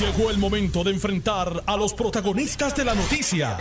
[0.00, 3.56] Llegó el momento de enfrentar a los protagonistas de la noticia.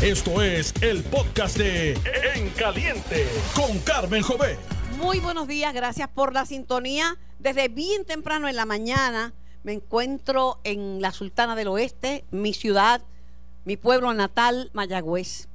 [0.00, 1.92] Esto es el podcast de
[2.34, 4.56] En Caliente con Carmen Jové.
[4.98, 7.18] Muy buenos días, gracias por la sintonía.
[7.38, 13.02] Desde bien temprano en la mañana me encuentro en la Sultana del Oeste, mi ciudad,
[13.66, 15.48] mi pueblo natal, Mayagüez.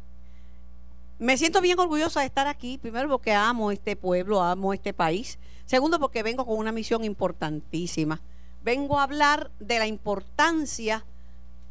[1.17, 5.39] Me siento bien orgullosa de estar aquí, primero porque amo este pueblo, amo este país,
[5.65, 8.21] segundo porque vengo con una misión importantísima
[8.63, 11.05] vengo a hablar de la importancia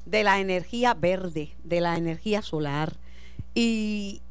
[0.06, 2.96] de la energía verde, de la energía solar.
[3.54, 4.22] Y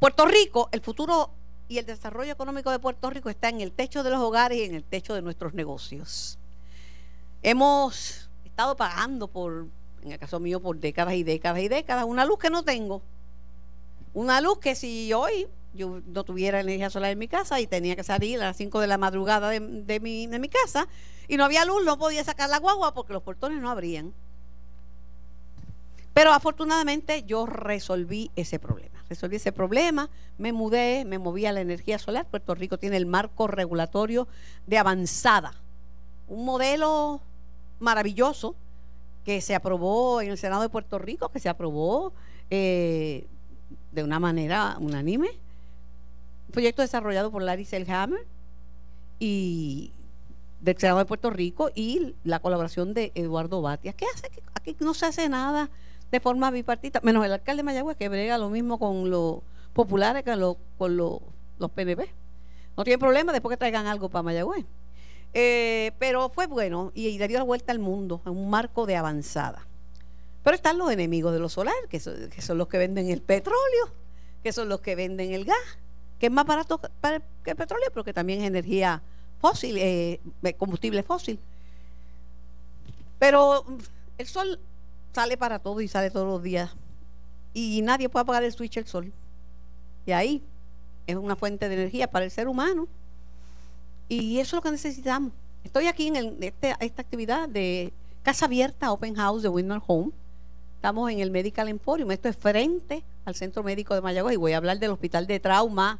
[0.00, 1.30] Puerto Rico, el futuro
[1.68, 4.64] y el desarrollo económico de Puerto Rico está en el techo de los hogares y
[4.64, 6.38] en el techo de nuestros negocios.
[7.42, 9.66] Hemos estado pagando por,
[10.02, 13.02] en el caso mío, por décadas y décadas y décadas, una luz que no tengo.
[14.14, 17.94] Una luz que si hoy yo no tuviera energía solar en mi casa y tenía
[17.94, 19.60] que salir a las 5 de la madrugada de,
[20.00, 20.88] mi, de mi casa
[21.28, 24.12] y no había luz, no podía sacar la guagua porque los portones no abrían.
[26.12, 29.04] Pero afortunadamente yo resolví ese problema.
[29.08, 32.26] Resolví ese problema, me mudé, me moví a la energía solar.
[32.26, 34.26] Puerto Rico tiene el marco regulatorio
[34.66, 35.54] de avanzada.
[36.26, 37.20] Un modelo
[37.78, 38.56] maravilloso
[39.24, 42.12] que se aprobó en el Senado de Puerto Rico, que se aprobó
[42.50, 43.26] eh,
[43.92, 45.28] de una manera unánime
[46.52, 48.26] proyecto desarrollado por Larry Selhammer
[49.18, 49.92] y
[50.60, 53.92] del Senado de Puerto Rico y la colaboración de Eduardo Batia.
[53.92, 54.30] ¿Qué hace?
[54.54, 55.70] Aquí no se hace nada
[56.10, 59.40] de forma bipartita, menos el alcalde de Mayagüez que brega lo mismo con los
[59.72, 60.32] populares que
[60.78, 61.20] con los,
[61.58, 62.08] los PNP.
[62.76, 64.64] No tiene problema después que traigan algo para Mayagüez.
[65.34, 68.96] Eh, pero fue bueno y, le dio la vuelta al mundo en un marco de
[68.96, 69.66] avanzada.
[70.42, 73.90] Pero están los enemigos de los solares, que que son los que venden el petróleo,
[74.42, 75.78] que son los que venden el gas,
[76.18, 79.02] que es más barato que el petróleo, pero que también es energía
[79.40, 80.20] fósil, eh,
[80.56, 81.38] combustible fósil.
[83.18, 83.76] Pero mm,
[84.18, 84.60] el sol
[85.12, 86.74] sale para todo y sale todos los días.
[87.54, 89.12] Y nadie puede apagar el switch del sol.
[90.04, 90.42] Y ahí
[91.06, 92.86] es una fuente de energía para el ser humano.
[94.08, 95.32] Y eso es lo que necesitamos.
[95.64, 100.12] Estoy aquí en este, esta actividad de Casa Abierta, Open House de Winter Home.
[100.76, 102.12] Estamos en el Medical Emporium.
[102.12, 105.40] Esto es frente al Centro Médico de Mayagüez y voy a hablar del Hospital de
[105.40, 105.98] Trauma.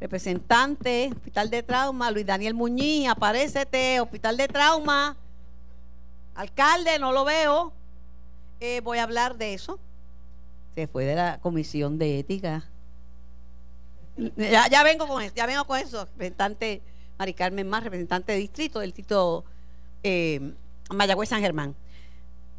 [0.00, 5.16] Representante, Hospital de Trauma, Luis Daniel Muñiz, aparécete, Hospital de Trauma.
[6.34, 7.72] Alcalde, no lo veo.
[8.60, 9.78] Eh, voy a hablar de eso.
[10.76, 12.64] Se fue de la Comisión de Ética.
[14.36, 16.06] Ya, vengo con eso, ya vengo con eso.
[16.06, 16.80] Representante
[17.18, 19.44] Mari Carmen Más, representante de distrito del distrito
[20.02, 20.54] eh,
[20.90, 21.74] Mayagüez San Germán.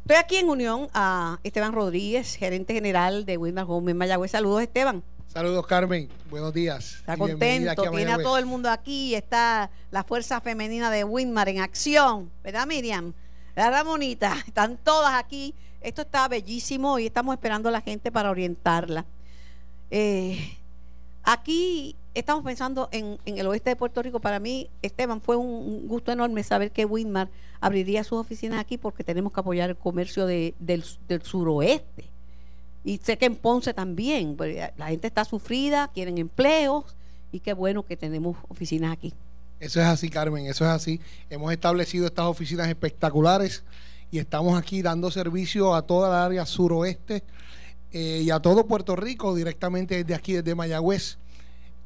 [0.04, 4.32] Estoy aquí en unión a Esteban Rodríguez, gerente general de Wilmar Home en Mayagüez.
[4.32, 5.02] Saludos, Esteban.
[5.28, 6.10] Saludos, Carmen.
[6.28, 6.96] Buenos días.
[6.96, 9.14] Está contento, tiene a todo el mundo aquí.
[9.14, 13.14] Está la fuerza femenina de Winmar en acción, ¿verdad, Miriam?
[13.56, 15.54] La Ramonita, están todas aquí.
[15.80, 19.06] Esto está bellísimo y estamos esperando a la gente para orientarla.
[19.90, 20.58] Eh,
[21.22, 24.20] aquí estamos pensando en, el oeste de Puerto Rico.
[24.20, 27.28] Para mí, Esteban, fue un, gusto enorme saber que Winmar
[27.60, 30.84] abriría sus oficinas aquí porque tenemos que apoyar el comercio del,
[31.22, 32.10] suroeste.
[32.84, 34.36] Y sé que en Ponce también.
[34.36, 36.96] Pues, la gente está sufrida, quieren empleos
[37.32, 39.12] y qué bueno que tenemos oficinas aquí.
[39.58, 41.00] Eso es así, Carmen, eso es así.
[41.30, 43.64] Hemos establecido estas oficinas espectaculares
[44.10, 47.24] y estamos aquí dando servicio a toda la área suroeste
[47.92, 51.18] eh, y a todo Puerto Rico directamente desde aquí, desde Mayagüez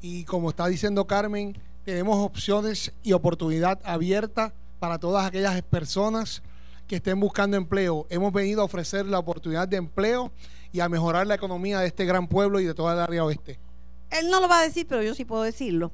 [0.01, 6.41] y como está diciendo Carmen, tenemos opciones y oportunidad abierta para todas aquellas personas
[6.87, 8.07] que estén buscando empleo.
[8.09, 10.31] Hemos venido a ofrecer la oportunidad de empleo
[10.71, 13.59] y a mejorar la economía de este gran pueblo y de toda el área oeste.
[14.09, 15.91] Él no lo va a decir, pero yo sí puedo decirlo.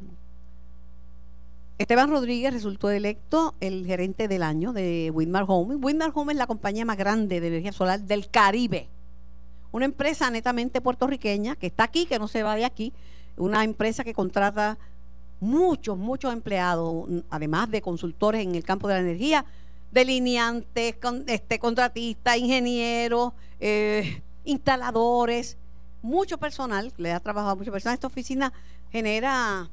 [1.78, 5.76] Esteban Rodríguez resultó electo el gerente del año de Windmar Home.
[5.76, 8.88] Windmar Home es la compañía más grande de energía solar del Caribe.
[9.74, 12.94] Una empresa netamente puertorriqueña que está aquí, que no se va de aquí,
[13.38, 14.78] una empresa que contrata
[15.40, 19.46] muchos, muchos empleados, además de consultores en el campo de la energía,
[19.92, 20.96] delineantes,
[21.28, 25.58] este, contratistas, ingenieros, eh, instaladores,
[26.02, 27.96] mucho personal, le ha trabajado mucho personal.
[27.96, 28.54] Esta oficina
[28.92, 29.70] genera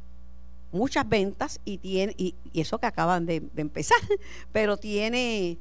[0.71, 3.99] muchas ventas y tiene, y, eso que acaban de, de, empezar,
[4.53, 5.59] pero tiene,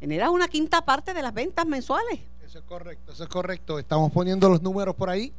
[0.00, 2.20] genera una quinta parte de las ventas mensuales.
[2.44, 3.78] Eso es correcto, eso es correcto.
[3.78, 5.32] Estamos poniendo los números por ahí.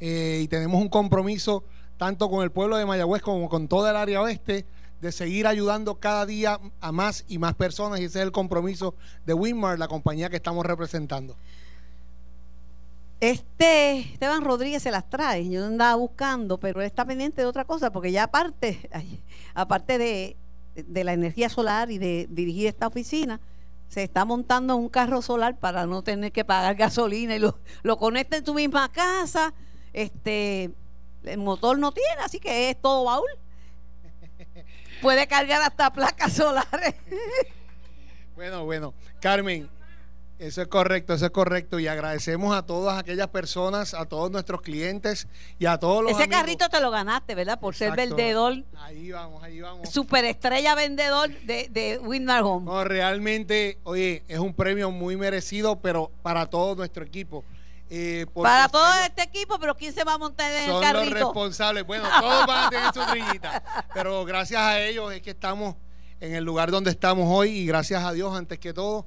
[0.00, 1.64] Eh, y tenemos un compromiso
[1.96, 4.66] tanto con el pueblo de Mayagüez como con toda el área oeste
[5.00, 8.94] de seguir ayudando cada día a más y más personas y ese es el compromiso
[9.26, 11.36] de Winmar, la compañía que estamos representando.
[13.20, 17.64] Este Esteban Rodríguez se las trae, yo andaba buscando, pero él está pendiente de otra
[17.64, 18.90] cosa, porque ya aparte,
[19.54, 20.36] aparte de,
[20.74, 23.40] de la energía solar y de dirigir esta oficina,
[23.88, 28.36] se está montando un carro solar para no tener que pagar gasolina y lo conecta
[28.36, 29.54] en tu misma casa.
[29.94, 30.70] Este,
[31.22, 33.28] el motor no tiene, así que es todo baúl.
[35.00, 36.94] Puede cargar hasta placas solares.
[38.34, 38.94] Bueno, bueno.
[39.20, 39.70] Carmen,
[40.40, 41.78] eso es correcto, eso es correcto.
[41.78, 45.28] Y agradecemos a todas aquellas personas, a todos nuestros clientes
[45.60, 46.40] y a todos los Ese amigos.
[46.40, 47.60] carrito te lo ganaste, ¿verdad?
[47.60, 49.88] Por ser vendedor, Ahí vamos, ahí vamos.
[49.88, 52.64] superestrella vendedor de, de Windmar Home.
[52.66, 57.44] No, realmente, oye, es un premio muy merecido, pero para todo nuestro equipo.
[57.90, 60.82] Eh, Para todo este equipo, pero ¿quién se va a montar en el son los
[60.82, 61.14] carrito?
[61.14, 61.86] responsables.
[61.86, 65.76] Bueno, todos van a tener su trillita, pero gracias a ellos es que estamos
[66.20, 69.06] en el lugar donde estamos hoy y gracias a Dios antes que todo.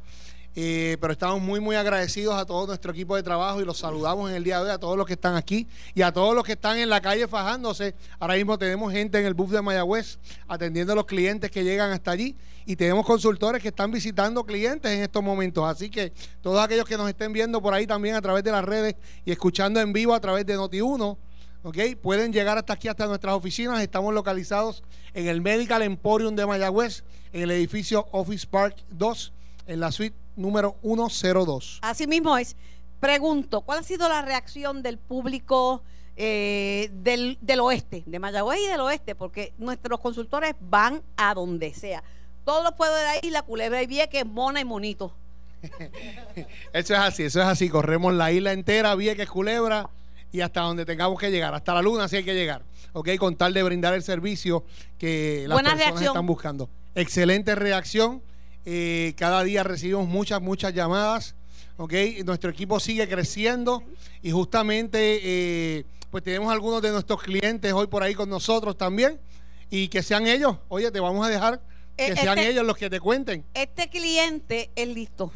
[0.60, 4.32] Eh, pero estamos muy, muy agradecidos a todo nuestro equipo de trabajo y los saludamos
[4.32, 6.44] en el día de hoy a todos los que están aquí y a todos los
[6.44, 7.94] que están en la calle fajándose.
[8.18, 10.18] Ahora mismo tenemos gente en el bus de Mayagüez
[10.48, 14.92] atendiendo a los clientes que llegan hasta allí y tenemos consultores que están visitando clientes
[14.92, 15.64] en estos momentos.
[15.64, 16.12] Así que
[16.42, 18.96] todos aquellos que nos estén viendo por ahí también a través de las redes
[19.26, 21.18] y escuchando en vivo a través de Noti1,
[21.62, 21.78] ¿ok?
[22.02, 23.80] Pueden llegar hasta aquí, hasta nuestras oficinas.
[23.84, 24.84] Estamos localizados
[25.14, 29.34] en el Medical Emporium de Mayagüez, en el edificio Office Park 2,
[29.68, 31.80] en la suite número 102.
[31.82, 32.56] Así mismo es.
[33.00, 35.84] Pregunto, ¿cuál ha sido la reacción del público
[36.16, 39.14] eh, del, del oeste, de Mayagüez y del oeste?
[39.14, 42.04] Porque nuestros consultores van a donde sea.
[42.46, 45.14] Todos los pueblos de la culebra y Vieques, mona y monito.
[46.74, 47.68] Eso es así, eso es así.
[47.70, 49.90] Corremos la isla entera, Vieques, Culebra
[50.32, 51.54] y hasta donde tengamos que llegar.
[51.54, 52.62] Hasta la luna sí hay que llegar.
[52.94, 53.10] ¿Ok?
[53.20, 54.64] Con tal de brindar el servicio
[54.98, 56.14] que las Buena personas reacción.
[56.14, 56.70] están buscando.
[56.96, 58.22] Excelente reacción.
[58.70, 61.36] Eh, cada día recibimos muchas, muchas llamadas.
[61.78, 61.94] ¿Ok?
[62.26, 63.82] Nuestro equipo sigue creciendo
[64.22, 69.22] y justamente eh, pues tenemos algunos de nuestros clientes hoy por ahí con nosotros también.
[69.70, 70.58] Y que sean ellos.
[70.68, 71.62] Oye, te vamos a dejar
[71.96, 73.46] que Eh, sean este- ellos los que te cuenten.
[73.54, 75.32] Este cliente es listo,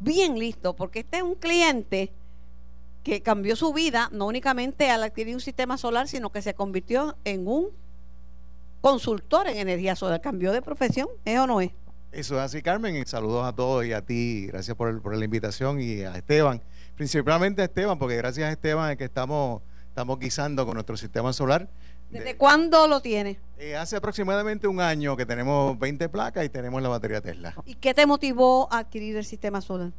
[0.00, 2.10] bien listo, porque este es un cliente
[3.04, 7.16] que cambió su vida, no únicamente al adquirir un sistema solar, sino que se convirtió
[7.24, 7.68] en un
[8.80, 11.70] consultor en energía solar, cambió de profesión, ¿es o no es?
[12.14, 12.96] Eso es así, Carmen.
[12.96, 14.46] Y saludos a todos y a ti.
[14.46, 16.62] Gracias por, el- por la invitación y a Esteban.
[16.96, 21.32] Principalmente a Esteban, porque gracias a Esteban es que estamos, estamos guisando con nuestro sistema
[21.32, 21.68] solar.
[22.10, 23.40] ¿Desde De- cuándo lo tiene?
[23.58, 27.54] eh, hace aproximadamente un año que tenemos 20 placas y tenemos la batería Tesla.
[27.64, 29.90] ¿Y qué te motivó a adquirir el sistema solar?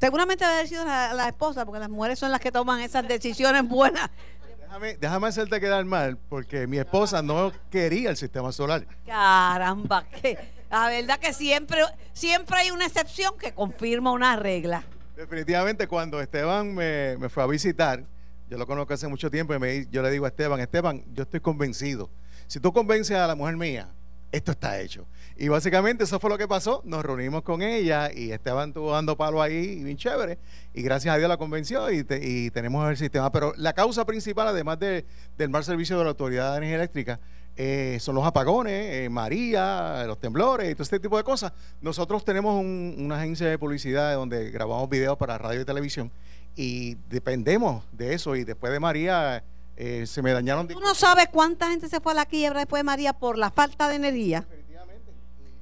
[0.00, 3.06] Seguramente debe haber sido la, la esposa, porque las mujeres son las que toman esas
[3.06, 4.10] decisiones buenas.
[4.58, 8.86] Déjame, déjame hacerte quedar mal, porque mi esposa no quería el sistema solar.
[9.06, 10.38] Caramba, que
[10.70, 11.80] la verdad que siempre,
[12.12, 14.84] siempre hay una excepción que confirma una regla.
[15.16, 18.04] Definitivamente cuando Esteban me, me fue a visitar,
[18.48, 21.24] yo lo conozco hace mucho tiempo y me, yo le digo a Esteban, Esteban, yo
[21.24, 22.08] estoy convencido.
[22.46, 23.88] Si tú convences a la mujer mía,
[24.32, 25.06] esto está hecho.
[25.36, 26.82] Y básicamente eso fue lo que pasó.
[26.84, 30.38] Nos reunimos con ella y Esteban estuvo dando palo ahí, bien chévere.
[30.74, 33.30] Y gracias a Dios la convenció y, te- y tenemos el sistema.
[33.32, 35.04] Pero la causa principal, además de-
[35.36, 37.20] del mal servicio de la Autoridad de Energía Eléctrica,
[37.62, 38.72] eh, son los apagones,
[39.04, 41.52] eh, María, los temblores y todo este tipo de cosas.
[41.82, 46.10] Nosotros tenemos un- una agencia de publicidad donde grabamos videos para radio y televisión
[46.56, 48.34] y dependemos de eso.
[48.34, 49.44] Y después de María
[49.76, 50.68] eh, se me dañaron...
[50.68, 53.50] Tú no sabes cuánta gente se fue a la quiebra después de María por la
[53.50, 54.40] falta de energía.
[54.48, 55.12] Definitivamente.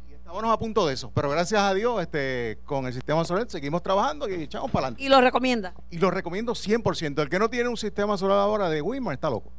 [0.08, 1.10] Y, y estábamos a punto de eso.
[1.14, 5.02] Pero gracias a Dios, este, con el sistema solar seguimos trabajando y echamos para adelante.
[5.04, 5.74] Y lo recomienda.
[5.90, 7.22] Y lo recomiendo 100%.
[7.22, 9.52] El que no tiene un sistema solar ahora de Wimar está loco.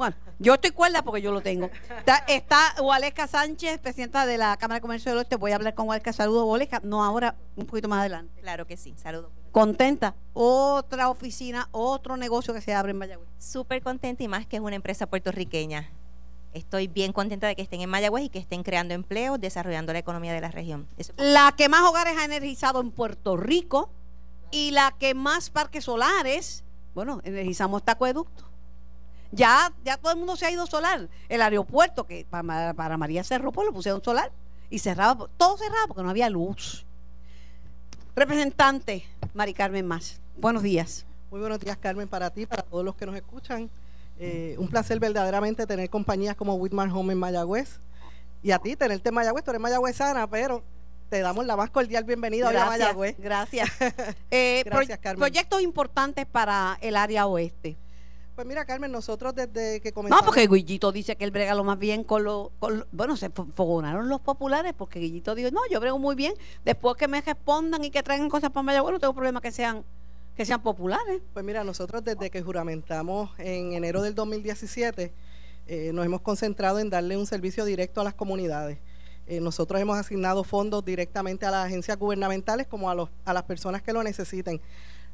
[0.00, 1.68] Bueno, yo estoy cuerda porque yo lo tengo.
[1.98, 5.36] Está, está Waleska Sánchez, presidenta de la Cámara de Comercio del Oeste.
[5.36, 6.14] Voy a hablar con Waleska.
[6.14, 6.80] Saludos, Waleska.
[6.82, 8.40] No ahora, un poquito más adelante.
[8.40, 9.30] Claro que sí, saludos.
[9.52, 10.14] Contenta.
[10.32, 13.28] Otra oficina, otro negocio que se abre en Mayagüez.
[13.38, 15.90] Súper contenta y más que es una empresa puertorriqueña.
[16.54, 19.98] Estoy bien contenta de que estén en Mayagüez y que estén creando empleos, desarrollando la
[19.98, 20.88] economía de la región.
[20.96, 23.90] Eso- La que más hogares ha energizado en Puerto Rico
[24.50, 26.64] y la que más parques solares,
[26.94, 28.48] bueno, energizamos este acueducto.
[29.32, 31.08] Ya, ya todo el mundo se ha ido solar.
[31.28, 34.32] El aeropuerto, que para, para María cerró, pues lo pusieron solar.
[34.70, 36.86] Y cerraba, todo cerrado porque no había luz.
[38.16, 40.20] Representante, Mari Carmen Más.
[40.36, 41.06] Buenos días.
[41.30, 43.70] Muy buenos días, Carmen, para ti, para todos los que nos escuchan.
[44.18, 47.80] Eh, un placer verdaderamente tener compañías como Whitmar Home en Mayagüez.
[48.42, 50.62] Y a ti, tenerte en Mayagüez, tú eres mayagüezana, pero
[51.08, 53.16] te damos la más cordial bienvenida a Mayagüez.
[53.18, 53.68] Gracias.
[54.30, 55.18] Eh, Gracias, Carmen.
[55.18, 57.76] Proyectos importantes para el área oeste.
[58.34, 60.24] Pues mira, Carmen, nosotros desde que No, comenzamos...
[60.24, 62.48] porque Guillito dice que él brega lo más bien con los...
[62.92, 66.32] bueno, se fo- fogonaron los populares porque Guillito dijo, no, yo brego muy bien.
[66.64, 69.84] Después que me respondan y que traigan cosas para Mayagüez, no tengo problema que sean
[70.36, 71.20] que sean populares.
[71.34, 75.12] Pues mira, nosotros desde que juramentamos en enero del 2017
[75.66, 78.78] eh, nos hemos concentrado en darle un servicio directo a las comunidades.
[79.26, 83.42] Eh, nosotros hemos asignado fondos directamente a las agencias gubernamentales como a, los, a las
[83.42, 84.62] personas que lo necesiten.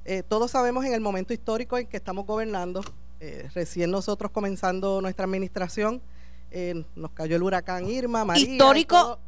[0.05, 2.83] Eh, todos sabemos en el momento histórico en que estamos gobernando,
[3.21, 6.03] eh, recién nosotros comenzando nuestra administración,
[6.51, 8.45] eh, nos cayó el huracán Irma, María.
[8.51, 9.21] Histórico todo-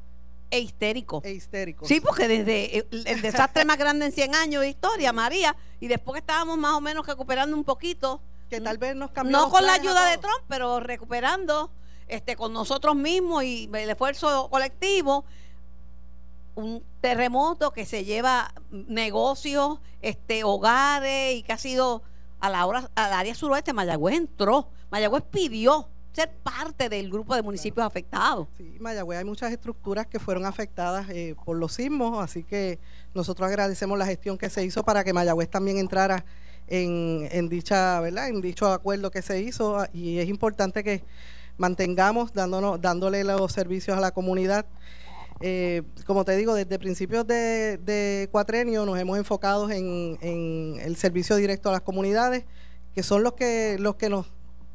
[0.50, 1.20] e histérico.
[1.24, 1.86] e histérico.
[1.86, 5.88] Sí, porque desde el, el desastre más grande en 100 años de historia, María, y
[5.88, 9.50] después que estábamos más o menos recuperando un poquito, que tal vez nos cambió no
[9.50, 10.16] con la ayuda de.
[10.18, 11.70] Trump, pero recuperando
[12.06, 15.26] este con nosotros mismos y el esfuerzo colectivo,
[16.54, 22.02] un terremoto que se lleva negocios, este hogares y que ha sido
[22.40, 27.42] a la hora al área suroeste, Mayagüez entró, Mayagüez pidió ser parte del grupo de
[27.42, 28.48] municipios afectados.
[28.56, 32.78] Sí, Mayagüez hay muchas estructuras que fueron afectadas eh, por los sismos, así que
[33.14, 36.24] nosotros agradecemos la gestión que se hizo para que Mayagüez también entrara
[36.66, 38.28] en, en dicha, ¿verdad?
[38.28, 41.02] En dicho acuerdo que se hizo ah, y es importante que
[41.56, 44.66] mantengamos dándonos, dándole los servicios a la comunidad.
[45.40, 51.36] Eh, como te digo, desde principios de, cuatrenio nos hemos enfocado en, en el servicio
[51.36, 52.44] directo a las comunidades,
[52.94, 54.26] que son los que, los que nos,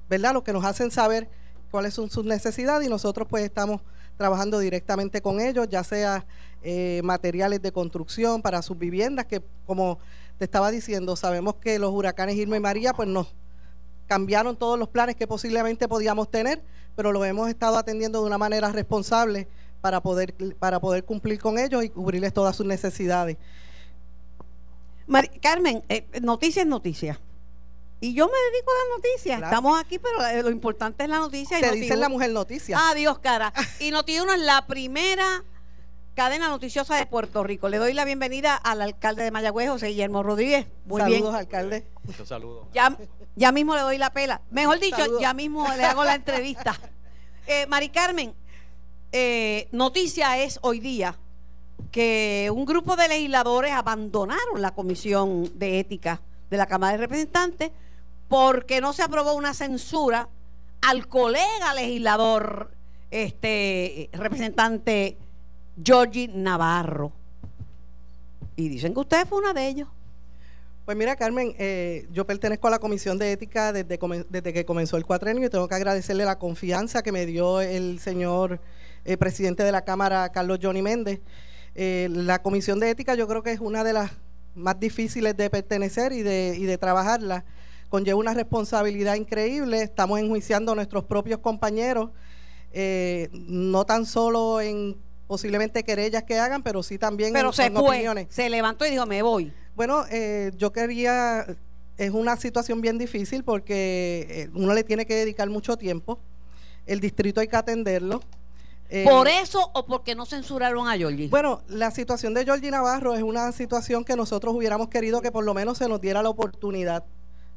[0.10, 0.34] ¿verdad?
[0.34, 1.28] Los que nos hacen saber
[1.70, 3.82] cuáles son sus necesidades y nosotros pues estamos
[4.16, 6.26] trabajando directamente con ellos, ya sea
[6.62, 10.00] eh, materiales de construcción para sus viviendas, que como
[10.38, 13.36] te estaba diciendo, sabemos que los huracanes Irma y María pues nos
[14.08, 16.64] cambiaron todos los planes que posiblemente podíamos tener,
[16.96, 19.48] pero lo hemos estado atendiendo de una manera responsable
[19.84, 23.36] para poder, para poder cumplir con ellos y cubrirles todas sus necesidades.
[25.08, 27.18] Mari- Carmen, eh, noticias, noticias.
[28.00, 29.38] Y yo me dedico a las noticias.
[29.40, 29.52] Claro.
[29.54, 31.60] Estamos aquí, pero lo importante es la noticia.
[31.60, 32.78] y Te dicen la mujer noticia.
[32.92, 33.52] Adiós, cara.
[33.82, 35.44] Y Noti1 es la primera
[36.16, 37.68] cadena noticiosa de Puerto Rico.
[37.68, 40.66] Le doy la bienvenida al alcalde de Mayagüez, José Guillermo Rodríguez.
[40.86, 41.36] Muy Saludos, bien.
[41.36, 41.86] alcalde.
[42.06, 42.68] Muchos saludos.
[42.74, 42.98] Ya,
[43.36, 44.40] ya mismo le doy la pela.
[44.50, 45.22] Mejor dicho, Saludos.
[45.22, 46.74] ya mismo le hago la entrevista.
[47.46, 48.34] Eh, Mari Carmen,
[49.14, 51.16] eh, noticia es hoy día
[51.92, 57.72] que un grupo de legisladores abandonaron la Comisión de Ética de la Cámara de Representantes
[58.28, 60.28] porque no se aprobó una censura
[60.82, 62.72] al colega legislador,
[63.12, 65.16] este representante
[65.84, 67.12] Georgie Navarro.
[68.56, 69.88] Y dicen que usted fue una de ellos.
[70.86, 74.98] Pues mira, Carmen, eh, yo pertenezco a la Comisión de Ética desde, desde que comenzó
[74.98, 78.60] el cuatrenio y tengo que agradecerle la confianza que me dio el señor
[79.06, 81.22] eh, presidente de la Cámara, Carlos Johnny Méndez.
[81.76, 84.12] Eh, la Comisión de Ética yo creo que es una de las
[84.56, 87.44] más difíciles de pertenecer y de, y de trabajarla.
[87.90, 89.82] Conlleva una responsabilidad increíble.
[89.82, 92.12] Estamos enjuiciando a nuestros propios compañeros,
[92.72, 97.66] eh, no tan solo en posiblemente querellas que hagan, pero sí también Pero en, se
[97.66, 98.28] en fue, opiniones.
[98.30, 99.52] se levantó y dijo, me voy.
[99.76, 101.46] Bueno, eh, yo quería,
[101.98, 106.20] es una situación bien difícil porque uno le tiene que dedicar mucho tiempo,
[106.86, 108.22] el distrito hay que atenderlo.
[108.96, 111.28] Eh, ¿Por eso o porque no censuraron a Georgie?
[111.28, 115.44] Bueno, la situación de Georgie Navarro es una situación que nosotros hubiéramos querido que por
[115.44, 117.04] lo menos se nos diera la oportunidad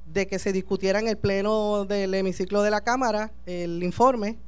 [0.07, 4.39] de que se discutiera en el pleno del hemiciclo de la Cámara el informe.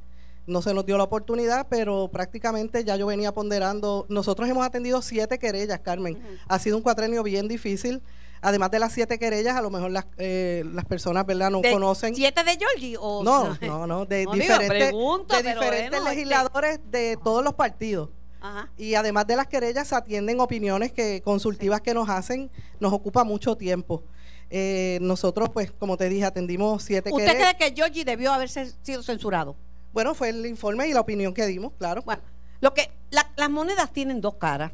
[0.47, 4.07] No se nos dio la oportunidad, pero prácticamente ya yo venía ponderando.
[4.09, 6.17] Nosotros hemos atendido siete querellas, Carmen.
[6.47, 8.01] Ha sido un cuatrenio bien difícil.
[8.41, 11.49] Además de las siete querellas, a lo mejor las, eh, las personas ¿verdad?
[11.51, 12.15] no ¿De conocen.
[12.15, 12.95] ¿Siete de Georgie?
[12.99, 17.17] O, No, no, no, de No, digo, diferentes, pregunto, de diferentes bueno, este- legisladores de
[17.23, 18.09] todos los partidos.
[18.41, 18.69] Ajá.
[18.77, 23.25] Y además de las querellas, se atienden opiniones que consultivas que nos hacen, nos ocupa
[23.25, 24.03] mucho tiempo.
[24.49, 27.55] Eh, nosotros, pues, como te dije, atendimos siete ¿Usted querellas.
[27.55, 29.55] cree que Georgie debió haber se- sido censurado?
[29.91, 32.01] Bueno, fue el informe y la opinión que dimos, claro.
[32.03, 32.21] Bueno,
[32.61, 34.71] lo que la- las monedas tienen dos caras.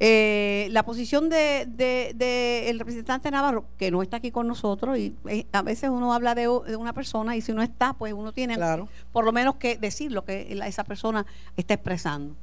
[0.00, 4.98] Eh, la posición de, de- de el representante Navarro, que no está aquí con nosotros,
[4.98, 8.32] y eh, a veces uno habla de, una persona y si no está, pues uno
[8.32, 8.88] tiene Claro.
[9.12, 11.24] por lo menos que decir lo que la- esa persona
[11.56, 12.34] está expresando.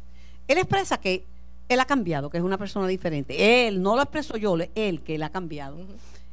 [0.48, 1.26] Él expresa que
[1.68, 3.68] él ha cambiado, que es una persona diferente.
[3.68, 5.78] Él, no lo expreso yo, él que él ha cambiado.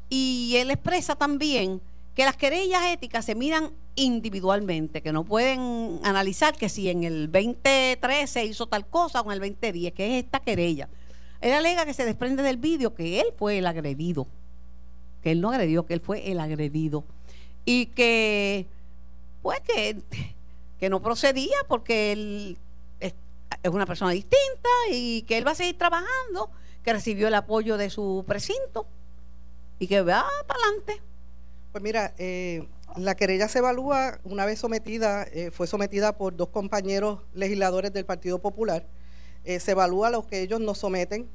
[0.08, 1.80] Y él expresa también
[2.14, 7.30] que las querellas éticas se miran individualmente, que no pueden analizar que si en el
[7.30, 10.88] 2013 hizo tal cosa o en el 2010, que es esta querella.
[11.40, 14.26] Él alega que se desprende del vídeo que él fue el agredido,
[15.22, 17.04] que él no agredió, que él fue el agredido.
[17.64, 18.66] Y que,
[19.42, 20.00] pues que,
[20.80, 22.58] que no procedía porque él
[23.00, 23.14] es,
[23.70, 26.50] una persona distinta y que él va a seguir trabajando,
[26.82, 28.86] que recibió el apoyo de su precinto
[29.78, 31.02] y que va para adelante.
[31.72, 32.66] Pues mira, eh,
[32.96, 38.04] la querella se evalúa una vez sometida, eh, fue sometida por dos compañeros legisladores del
[38.04, 38.84] Partido Popular.
[39.44, 41.28] Eh, se evalúa lo que ellos nos someten.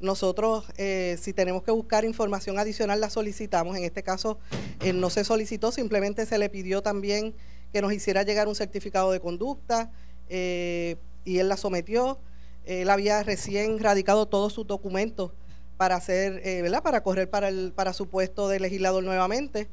[0.00, 3.76] Nosotros, eh, si tenemos que buscar información adicional, la solicitamos.
[3.76, 4.38] En este caso,
[4.80, 7.34] eh, no se solicitó, simplemente se le pidió también
[7.72, 9.90] que nos hiciera llegar un certificado de conducta.
[10.28, 12.18] eh, y él la sometió.
[12.66, 15.32] Él había recién radicado todos sus documentos
[15.78, 16.82] para hacer, ¿verdad?
[16.82, 19.68] Para correr para, el, para su puesto de legislador nuevamente.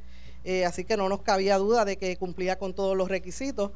[0.65, 3.71] Así que no nos cabía duda de que cumplía con todos los requisitos.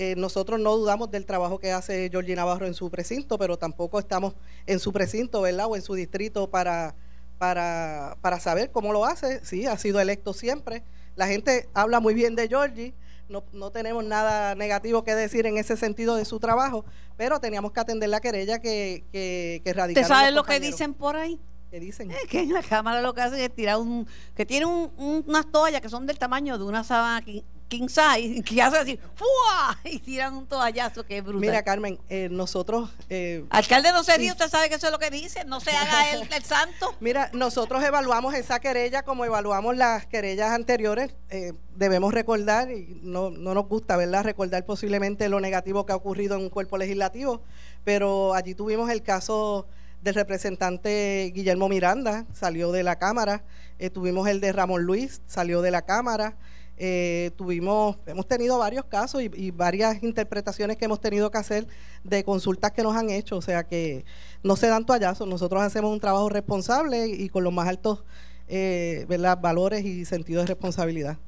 [0.00, 3.98] Eh, nosotros no dudamos del trabajo que hace Georgie Navarro en su precinto, pero tampoco
[3.98, 5.66] estamos en su precinto, ¿verdad?
[5.68, 6.94] O en su distrito para,
[7.36, 9.44] para, para saber cómo lo hace.
[9.44, 10.84] Sí, ha sido electo siempre.
[11.16, 12.94] La gente habla muy bien de Georgie.
[13.28, 16.84] No, no, tenemos nada negativo que decir en ese sentido de su trabajo,
[17.16, 20.04] pero teníamos que atender la querella que, que, que radicaron.
[20.04, 21.40] ¿Usted sabe lo que dicen por ahí?
[21.72, 22.12] ¿Qué dicen?
[22.12, 24.06] Es que en la cámara lo que hacen es tirar un.
[24.36, 27.24] que tiene un, un, unas toallas que son del tamaño de una sábana
[27.68, 29.78] king, size, que hace así, ¡fua!
[29.84, 31.40] Y tiran un toallazo que es brutal.
[31.40, 32.90] Mira, Carmen, eh, nosotros.
[33.08, 35.70] Eh, Alcalde, no se ríe, usted sabe que eso es lo que dice, no se
[35.70, 36.94] haga el, el santo.
[37.00, 41.14] Mira, nosotros evaluamos esa querella como evaluamos las querellas anteriores.
[41.30, 45.96] Eh, debemos recordar, y no, no nos gusta, ¿verdad?, recordar posiblemente lo negativo que ha
[45.96, 47.42] ocurrido en un cuerpo legislativo,
[47.84, 49.66] pero allí tuvimos el caso
[50.02, 53.42] del representante Guillermo Miranda, salió de la Cámara,
[53.78, 56.36] eh, tuvimos el de Ramón Luis, salió de la Cámara,
[56.78, 61.66] eh, tuvimos, hemos tenido varios casos y, y, varias interpretaciones que hemos tenido que hacer
[62.04, 64.04] de consultas que nos han hecho, o sea que
[64.42, 68.04] no se dan toallazos, nosotros hacemos un trabajo responsable y con los más altos
[68.46, 69.38] eh, ¿verdad?
[69.40, 71.18] valores y sentido de responsabilidad.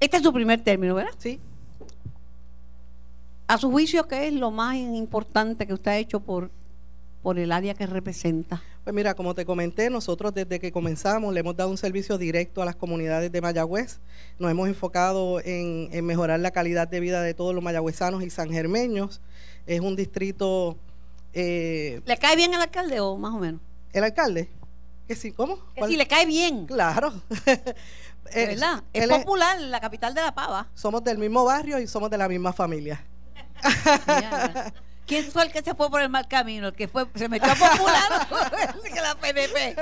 [0.00, 1.14] Este es su primer término, ¿verdad?
[1.18, 1.40] Sí.
[3.46, 6.50] A su juicio, ¿qué es lo más importante que usted ha hecho por
[7.22, 8.62] por el área que representa?
[8.88, 12.62] Pues mira, como te comenté, nosotros desde que comenzamos le hemos dado un servicio directo
[12.62, 14.00] a las comunidades de Mayagüez.
[14.38, 18.30] Nos hemos enfocado en, en mejorar la calidad de vida de todos los mayagüezanos y
[18.30, 19.20] sangermeños.
[19.66, 20.78] Es un distrito...
[21.34, 23.60] Eh, ¿Le cae bien el alcalde o más o menos?
[23.92, 24.48] ¿El alcalde?
[25.06, 25.58] Que sí, ¿cómo?
[25.74, 26.64] Que si le cae bien.
[26.64, 27.12] Claro.
[27.44, 28.84] ¿De verdad?
[28.94, 30.66] Es popular, es, la capital de La Pava.
[30.72, 33.04] Somos del mismo barrio y somos de la misma familia.
[35.08, 36.68] ¿Quién fue el que se fue por el mal camino?
[36.68, 38.28] El que fue, se metió a popular
[38.94, 39.74] que la PNP.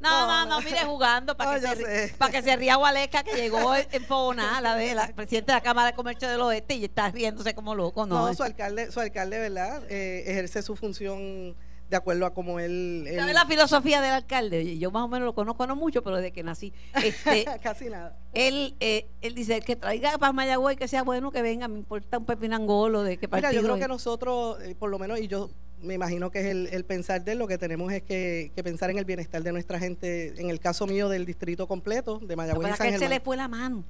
[0.00, 3.76] No, no, no, mire, jugando para que, se, para que se ría Gualeca, que llegó
[3.76, 7.10] en Fogona, la de la presidenta de la Cámara de Comercio del Oeste, y está
[7.10, 8.26] riéndose como loco, ¿no?
[8.26, 9.82] No, su alcalde, su alcalde ¿verdad?
[9.88, 11.54] Eh, ejerce su función
[11.92, 13.04] de acuerdo a como él...
[13.06, 13.16] él...
[13.16, 14.78] ¿Sabe la filosofía del alcalde?
[14.78, 16.72] Yo más o menos lo conozco, no mucho, pero desde que nací.
[17.04, 18.18] Este, Casi nada.
[18.32, 22.16] Él, eh, él dice, que traiga para Mayagüey, que sea bueno, que venga, me importa
[22.16, 23.50] un pepinangolo de qué partido.
[23.50, 25.50] Mira, yo creo que nosotros, eh, por lo menos, y yo
[25.82, 28.64] me imagino que es el, el, pensar de él, lo que tenemos es que, que,
[28.64, 32.36] pensar en el bienestar de nuestra gente, en el caso mío del distrito completo, de
[32.36, 33.84] Mayagüey no, y San que él se le fue la mano.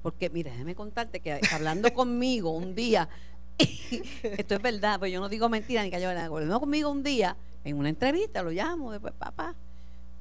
[0.00, 3.08] Porque, mira, déjame contarte que hablando conmigo un día,
[4.22, 7.36] esto es verdad, pues yo no digo mentira ni que yo hablando conmigo un día,
[7.68, 9.54] en una entrevista, lo llamo, después, papá.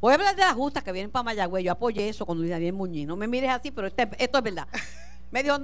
[0.01, 1.63] Voy a hablar de las justas que vienen para Mayagüey.
[1.63, 3.07] Yo apoyé eso con Luis Daniel Muñiz.
[3.07, 4.67] No me mires así, pero este, esto es verdad.
[5.31, 5.57] Me dijo,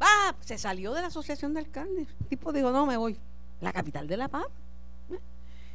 [0.00, 2.08] ah, se salió de la asociación de alcaldes.
[2.20, 3.18] El tipo dijo, no, me voy.
[3.60, 4.46] La capital de La Paz.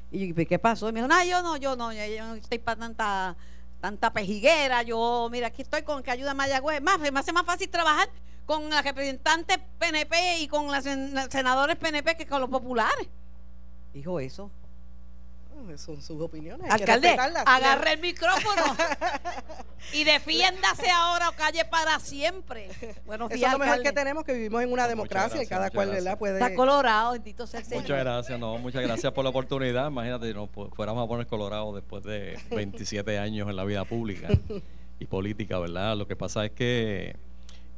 [0.09, 0.89] Y yo, ¿qué pasó?
[0.89, 3.35] Y me dijo, no, yo no, yo no, yo no estoy para tanta,
[3.79, 4.81] tanta pejiguera.
[4.81, 6.81] Yo, mira, aquí estoy con que ayuda a Mayagüez.
[6.81, 8.09] Más, me hace más fácil trabajar
[8.47, 10.83] con las representantes PNP y con los
[11.29, 13.07] senadores PNP que con los populares.
[13.93, 14.49] Dijo eso
[15.77, 16.69] son sus opiniones.
[16.71, 18.63] Alcalde, agarre el micrófono
[19.93, 22.69] y defiéndase ahora o calle para siempre.
[23.05, 25.89] Bueno, Eso es lo mejor que tenemos, que vivimos en una democracia y cada cual
[25.89, 26.17] ¿verdad?
[26.17, 26.39] puede...
[26.39, 27.81] Está colorado, bendito sea el Señor.
[27.81, 29.89] Muchas gracias, no, muchas gracias por la oportunidad.
[29.89, 34.29] Imagínate, no fuéramos a poner colorado después de 27 años en la vida pública
[34.99, 35.97] y política, ¿verdad?
[35.97, 37.15] Lo que pasa es que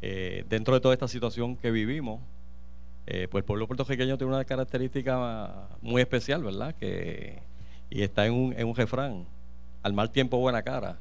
[0.02, 2.22] eh, dentro de toda esta situación que vivimos,
[3.06, 6.76] eh, pues el pueblo puertorriqueño tiene una característica muy especial, ¿verdad?
[6.76, 7.42] Que
[7.90, 9.26] y está en un, en un refrán,
[9.84, 10.98] al mal tiempo buena cara.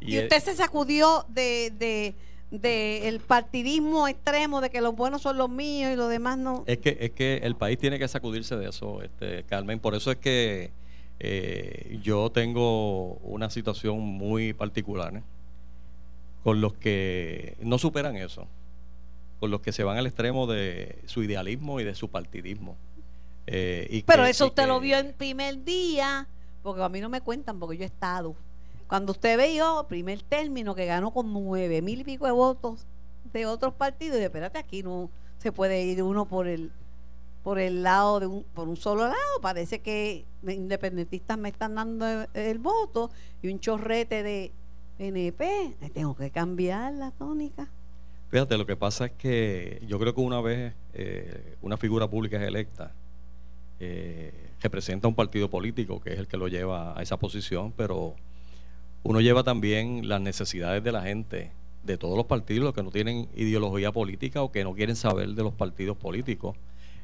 [0.00, 2.14] Y, ¿Y usted es, se sacudió de, de,
[2.50, 6.64] de, el partidismo extremo de que los buenos son los míos y los demás no.
[6.66, 9.78] Es que, es que el país tiene que sacudirse de eso, este, Carmen.
[9.78, 10.72] Por eso es que
[11.20, 15.22] eh, yo tengo una situación muy particular ¿eh?
[16.42, 18.46] con los que no superan eso,
[19.38, 22.76] con los que se van al extremo de su idealismo y de su partidismo.
[23.46, 26.26] Eh, y Pero que, eso y usted que, lo vio en primer día,
[26.62, 28.34] porque a mí no me cuentan, porque yo he estado.
[28.86, 32.86] Cuando usted vio primer término que ganó con nueve mil y pico de votos
[33.32, 36.72] de otros partidos, y espérate, aquí no se puede ir uno por el
[37.42, 39.40] por el lado de un por un solo lado.
[39.40, 43.10] Parece que independentistas me están dando el, el voto
[43.42, 44.52] y un chorrete de
[45.00, 47.70] PNP tengo que cambiar la tónica.
[48.28, 52.36] Fíjate lo que pasa es que yo creo que una vez eh, una figura pública
[52.36, 52.92] es electa
[53.80, 58.14] eh, representa un partido político que es el que lo lleva a esa posición, pero
[59.02, 62.90] uno lleva también las necesidades de la gente, de todos los partidos, los que no
[62.90, 66.56] tienen ideología política o que no quieren saber de los partidos políticos.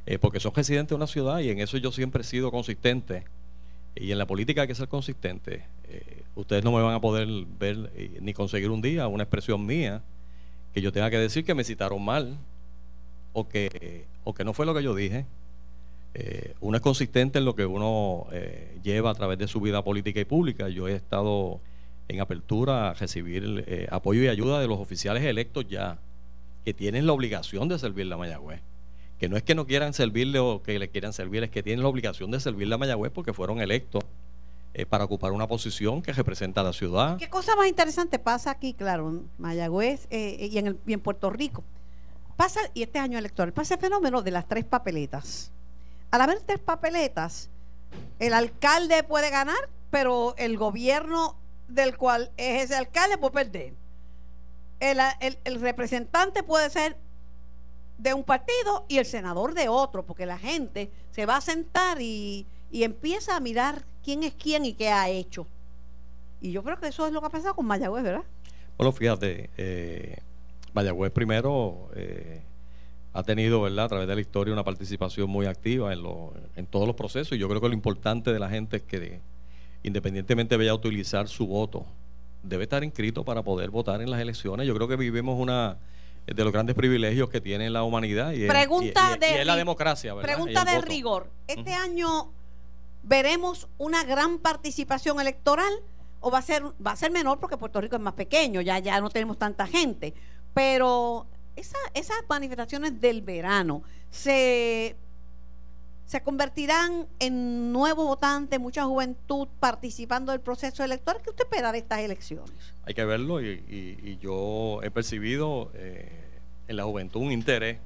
[0.06, 3.24] eh, porque son residentes de una ciudad y en eso yo siempre he sido consistente.
[3.96, 5.64] Y en la política hay que ser consistente.
[5.88, 7.26] Eh, ustedes no me van a poder
[7.58, 10.02] ver ni conseguir un día una expresión mía
[10.74, 12.36] que yo tenga que decir que me citaron mal
[13.32, 15.24] o que, o que no fue lo que yo dije.
[16.18, 19.85] Eh, uno es consistente en lo que uno eh, lleva a través de su vida
[19.85, 20.70] política y pública.
[20.70, 21.61] Yo he estado
[22.09, 25.98] en apertura a recibir eh, apoyo y ayuda de los oficiales electos ya,
[26.64, 28.62] que tienen la obligación de servirle a Mayagüez.
[29.18, 31.83] Que no es que no quieran servirle o que le quieran servir, es que tienen
[31.83, 34.02] la obligación de servirle a Mayagüez porque fueron electos
[34.72, 37.18] eh, para ocupar una posición que representa a la ciudad.
[37.18, 41.29] ¿Qué cosa más interesante pasa aquí, claro, en Mayagüez y, en el- y en Puerto
[41.29, 41.62] Rico?
[42.37, 45.52] Pasa, y este año electoral, pasa el fenómeno de las tres papeletas.
[46.11, 47.51] Al haber tres papeletas,
[48.19, 51.37] el alcalde puede ganar, pero el gobierno
[51.69, 53.75] del cual es ese alcalde puede perder.
[54.81, 56.97] El, el- el representante puede ser
[57.99, 62.01] de un partido y el senador de otro, porque la gente se va a sentar
[62.01, 65.47] y, y empieza a mirar quién es quién y qué ha hecho.
[66.40, 68.25] Y yo creo que eso es lo que ha pasado con Mayagüez, ¿verdad?
[68.77, 70.19] Bueno, fíjate, eh,
[70.75, 72.42] Mayagüez primero eh,
[73.18, 76.66] ha tenido, ¿verdad?, a través de la historia una participación muy activa en, lo- en
[76.66, 79.20] todos los procesos y yo creo que lo importante de la gente es que
[79.83, 81.87] independientemente vaya a utilizar su voto,
[82.42, 84.66] debe estar inscrito para poder votar en las elecciones.
[84.66, 85.79] Yo creo que vivimos una
[86.26, 89.35] de los grandes privilegios que tiene la humanidad y es, Pregunta y- y- de y
[89.40, 90.29] es la democracia, ¿verdad?
[90.35, 90.87] Pregunta de voto.
[90.87, 91.31] rigor.
[91.46, 92.33] ¿Este año
[93.02, 95.72] veremos una gran participación electoral
[96.20, 98.79] o va a ser va a ser menor porque Puerto Rico es más pequeño, ya
[98.81, 100.12] ya no tenemos tanta gente,
[100.52, 101.26] pero
[101.57, 104.97] esa- esas manifestaciones del verano se
[106.07, 111.21] se convertirán en nuevos votantes, mucha juventud participando del proceso electoral.
[111.21, 112.53] ¿Qué usted espera de estas elecciones?
[112.85, 116.09] Hay que verlo y, yo he percibido eh,
[116.69, 117.79] en la juventud un interés,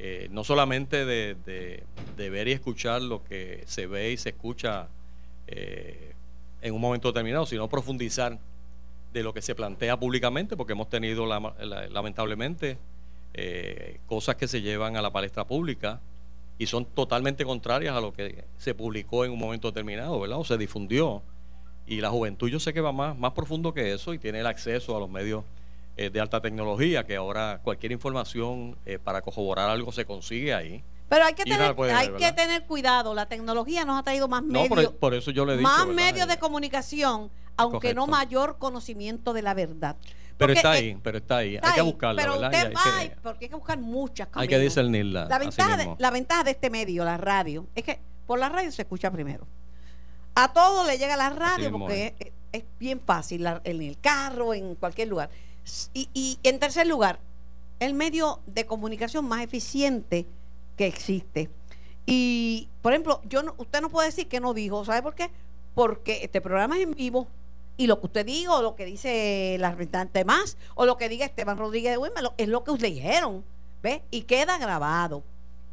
[0.00, 1.84] eh, no solamente de, de-
[2.16, 4.88] de ver y escuchar lo que se ve y se escucha
[5.46, 6.14] eh,
[6.62, 8.40] en un momento determinado, sino profundizar
[9.12, 12.78] de lo que se plantea públicamente, porque hemos tenido la- la- lamentablemente
[13.34, 16.00] eh, cosas que se llevan a la palestra pública
[16.58, 20.38] y son totalmente contrarias a lo que se publicó en un momento determinado, ¿verdad?
[20.38, 21.22] O se difundió.
[21.86, 24.46] Y la juventud yo sé que va más, más profundo que eso y tiene el
[24.46, 25.44] acceso a los medios
[25.98, 30.82] eh, de alta tecnología, que ahora cualquier información eh, para corroborar algo se consigue ahí.
[31.08, 33.14] Pero hay que Y tener, hay que tener cuidado.
[33.14, 36.26] La tecnología nos ha traído más No, medios, por, por eso yo le más medios
[36.26, 39.96] de comunicación, aunque no mayor conocimiento de la verdad.
[40.36, 41.54] Pero Porque, está eh, ahí, pero está ahí.
[41.54, 42.50] está hay que ahí, buscarla, pero ¿verdad?
[42.52, 45.26] Usted hay va, que- porque hay que buscar muchas hay que discernirla.
[45.28, 48.70] La ventaja, de, la ventaja de este medio, la radio, es que por la radio
[48.72, 49.46] se escucha primero.
[50.34, 54.52] A todo le llega la radio porque es, es bien fácil, la- en el carro,
[54.52, 55.30] en cualquier lugar.
[55.94, 57.18] Y, y en tercer lugar,
[57.80, 60.26] el medio de comunicación más eficiente
[60.76, 61.50] que existe.
[62.06, 65.30] Y, por ejemplo, yo no- usted no puede decir que no dijo, ¿sabe por qué?
[65.74, 67.26] Porque este programa es en vivo
[67.76, 71.08] y lo que usted diga o lo que dice la representante más o lo que
[71.08, 73.44] diga Esteban Rodríguez de Wilmer lo- es lo que ustedes dijeron,
[73.82, 74.02] ¿ve?
[74.10, 75.22] Y queda grabado.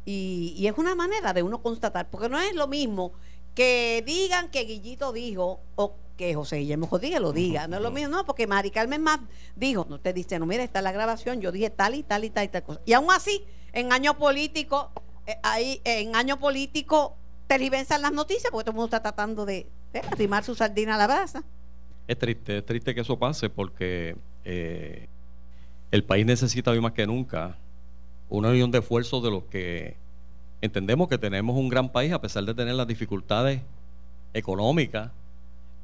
[0.04, 3.12] Y, y es una manera de uno constatar, porque no es lo mismo
[3.54, 7.66] que digan que Guillito dijo o que José Guillermo Rodríguez lo diga.
[7.68, 9.20] No es lo mismo, no, porque Mari Carmen más
[9.56, 12.30] dijo, no, usted dice, no, mira, está la grabación, yo dije tal y tal y
[12.30, 12.80] tal y tal cosa.
[12.84, 14.90] Y aún así, en año político,
[15.26, 19.66] eh, ahí, en año político, tergiversan las noticias porque todo el mundo está tratando de,
[19.92, 21.44] de arrimar su sardina a la brasa.
[22.06, 25.08] Es triste, es triste que eso pase porque eh,
[25.90, 27.56] el país necesita hoy más que nunca
[28.28, 29.96] una unión de esfuerzos de los que
[30.60, 33.60] entendemos que tenemos un gran país a pesar de tener las dificultades
[34.32, 35.12] económicas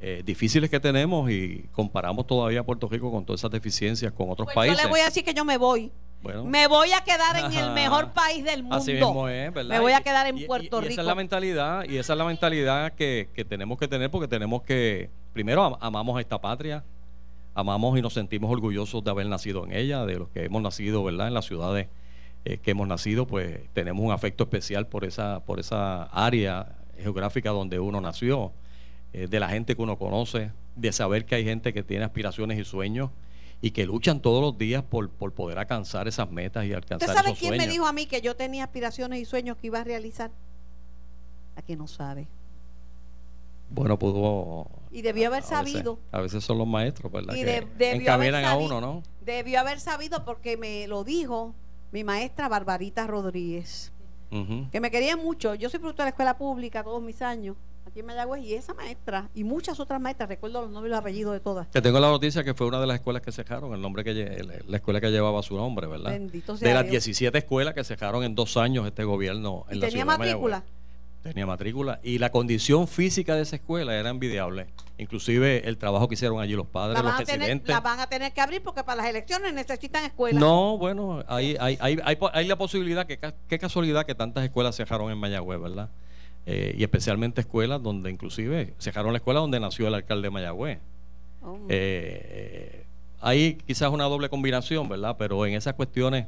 [0.00, 4.30] eh, difíciles que tenemos y comparamos todavía a Puerto Rico con todas esas deficiencias con
[4.30, 4.78] otros Pues países.
[4.78, 5.92] yo le voy a decir que yo me voy.
[6.22, 8.76] Bueno, Me voy a quedar en el mejor país del mundo.
[8.76, 9.70] Así mismo es, ¿verdad?
[9.74, 10.92] Me voy a quedar en y- y- Puerto y Rico.
[10.92, 14.28] Esa es la mentalidad, y esa es la mentalidad que, que tenemos que tener porque
[14.28, 16.84] tenemos que, primero, am- amamos a esta patria,
[17.54, 21.02] amamos y nos sentimos orgullosos de haber nacido en ella, de los que hemos nacido,
[21.04, 21.28] ¿verdad?
[21.28, 21.88] En las ciudades
[22.44, 27.50] eh, que hemos nacido, pues tenemos un afecto especial por esa, por esa área geográfica
[27.50, 28.52] donde uno nació,
[29.12, 32.58] eh, de la gente que uno conoce, de saber que hay gente que tiene aspiraciones
[32.58, 33.10] y sueños
[33.62, 37.14] y que luchan todos los días por, por poder alcanzar esas metas y alcanzar ¿Usted
[37.18, 37.66] sabe esos quién sueños.
[37.66, 40.30] me dijo a mí que yo tenía aspiraciones y sueños que iba a realizar?
[41.56, 42.26] A quien no sabe.
[43.68, 44.66] Bueno, pudo.
[44.90, 45.98] Y debió haber a sabido.
[46.10, 47.34] a veces son los maestros, ¿verdad?
[47.34, 49.02] Y que de- encaminan a uno, ¿no?
[49.24, 51.54] Debió haber sabido porque me lo dijo
[51.92, 53.92] mi maestra Barbarita Rodríguez,
[54.72, 55.54] que me quería mucho.
[55.54, 57.56] Yo soy productora de la escuela pública todos mis años
[57.90, 60.98] aquí en Mayagüez, y esa maestra, y muchas otras maestras, recuerdo los nombres y los
[60.98, 61.66] apellidos de todas.
[61.68, 64.42] Que tengo la noticia que fue una de las escuelas que cerraron, el nombre que
[64.66, 66.12] la escuela que llevaba su nombre, ¿verdad?
[66.12, 67.05] Bendito sea de las Dios.
[67.05, 70.18] 17 escuelas que cerraron en dos años este gobierno en Y la tenía ciudad de
[70.18, 70.53] Mayagüez.
[70.53, 70.81] matrícula.
[71.22, 72.00] Tenía matrícula.
[72.03, 74.68] Y la condición física de esa escuela era envidiable.
[74.96, 77.68] Inclusive el trabajo que hicieron allí los padres, La los residentes.
[77.68, 80.40] la van a tener que abrir porque para las elecciones necesitan escuelas.
[80.40, 81.98] No, bueno, hay, hay, hay,
[82.33, 85.90] hay, la posibilidad, que qué casualidad que tantas escuelas cerraron en Mayagüez, ¿verdad?
[86.46, 90.79] Eh, y especialmente escuelas donde inclusive cerraron la escuela donde nació el alcalde de Mayagüez.
[91.42, 91.59] Oh.
[91.68, 92.85] Eh,
[93.20, 95.16] hay quizás una doble combinación, ¿verdad?
[95.18, 96.26] Pero en esas cuestiones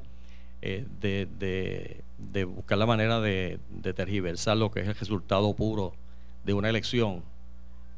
[0.60, 5.52] eh, de, de- de buscar la manera de, de tergiversar lo que es el resultado
[5.54, 5.92] puro
[6.44, 7.22] de una elección,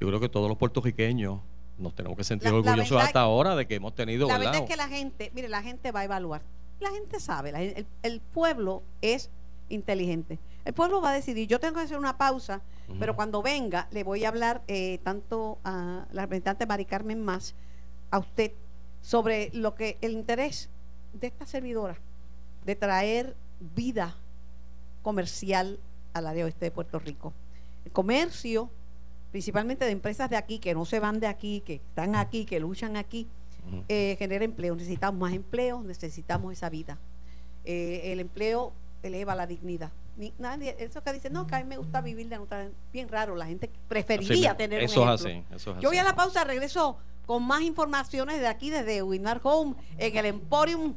[0.00, 1.40] yo creo que todos los puertorriqueños
[1.78, 4.38] nos tenemos que sentir La- la orgullosos verdad- hasta ahora de que hemos tenido, la
[4.38, 4.52] ¿verdad?
[4.52, 6.40] verdad es que la gente, mire, la gente va a evaluar.
[6.80, 9.28] La gente sabe, la gen- el, el pueblo es
[9.68, 10.38] inteligente.
[10.64, 11.46] El pueblo va a decidir.
[11.46, 12.62] Yo tengo que hacer una pausa,
[12.98, 17.54] pero cuando venga le voy a hablar eh, tanto a la representante Mari Carmen más,
[18.10, 18.52] a usted,
[19.02, 20.70] sobre lo que el interés
[21.12, 21.96] de esta servidora,
[22.64, 24.16] de traer vida
[25.02, 25.78] comercial
[26.14, 27.34] al área oeste de Puerto Rico.
[27.84, 28.70] El comercio,
[29.30, 32.60] principalmente de empresas de aquí, que no se van de aquí, que están aquí, que
[32.60, 33.28] luchan aquí,
[33.88, 34.74] eh, genera empleo.
[34.74, 36.98] Necesitamos más empleo, necesitamos esa vida.
[37.64, 38.72] Eh, el empleo
[39.02, 39.90] eleva la dignidad.
[40.16, 43.08] Ni- nadie, eso que dice, no, que a mí me gusta vivir de otra bien
[43.08, 46.04] raro, la gente preferiría Así, tener eso un es así, eso es Yo voy a
[46.04, 46.96] la pausa, regreso
[47.26, 50.94] con más informaciones de aquí, desde Winar Home, en el Emporium,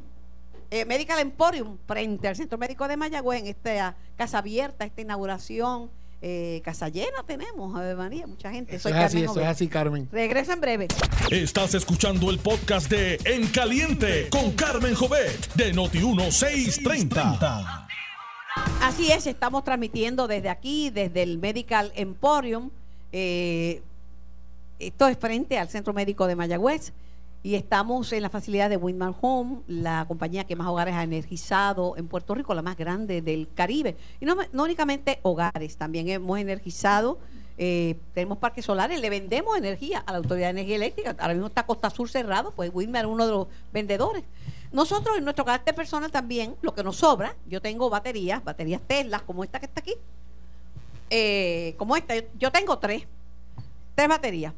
[0.70, 5.90] eh, Medical Emporium, frente al Centro Médico de Mayagüez, en esta casa abierta, esta inauguración.
[6.20, 8.74] eh, casa llena tenemos, Ave María, mucha gente.
[8.74, 10.08] Eso Soy es así, Carmen eso es así, Carmen.
[10.10, 10.88] Regresa en breve.
[11.30, 17.86] Estás escuchando el podcast de En Caliente con Carmen Jovet de Noti1630.
[18.82, 22.70] Así es, estamos transmitiendo desde aquí, desde el Medical Emporium.
[23.12, 23.82] eh,
[24.78, 26.92] esto es frente al Centro Médico de Mayagüez.
[27.42, 31.96] Y estamos en la facilidad de Windmar Home, la compañía que más hogares ha energizado
[31.96, 33.96] en Puerto Rico, la más grande del Caribe.
[34.20, 37.18] Y no, no únicamente hogares, también hemos energizado,
[37.56, 41.16] eh, tenemos parques solares, le vendemos energía a la Autoridad de Energía Eléctrica.
[41.18, 44.24] Ahora mismo está Costa Sur cerrado, pues Windmar es uno de los vendedores.
[44.72, 49.20] Nosotros en nuestro carácter personal también, lo que nos sobra, yo tengo baterías, baterías Tesla,
[49.20, 49.94] como esta que está aquí,
[51.10, 53.04] eh, como esta, yo, tengo tres,
[53.94, 54.52] tres baterías.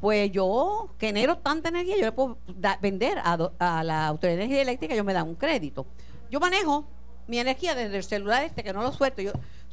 [0.00, 2.38] Pues yo genero tanta energía, yo le puedo
[2.80, 5.86] vender a la Autoridad de Energía Eléctrica, yo me dan un crédito.
[6.30, 6.86] Yo manejo
[7.26, 9.20] mi energía desde el celular este, que no lo suelto.
[9.20, 9.32] Yo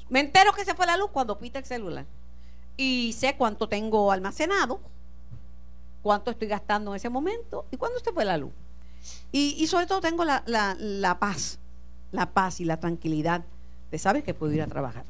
[0.10, 2.06] me entero que se fue la luz cuando pita el celular.
[2.76, 4.80] Y sé cuánto tengo almacenado,
[6.04, 8.52] cuánto estoy gastando en ese momento y cuándo se fue la luz.
[9.32, 11.60] Y, y sobre todo tengo la, la- la paz,
[12.12, 13.44] la paz y la tranquilidad
[13.92, 15.04] de saber que puedo ir a trabajar.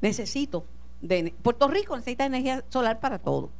[0.00, 0.64] Necesito,
[1.00, 3.50] de, Puerto Rico necesita energía solar para todo.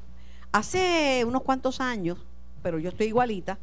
[0.52, 2.18] Hace unos cuantos años,
[2.62, 3.58] pero yo estoy igualita,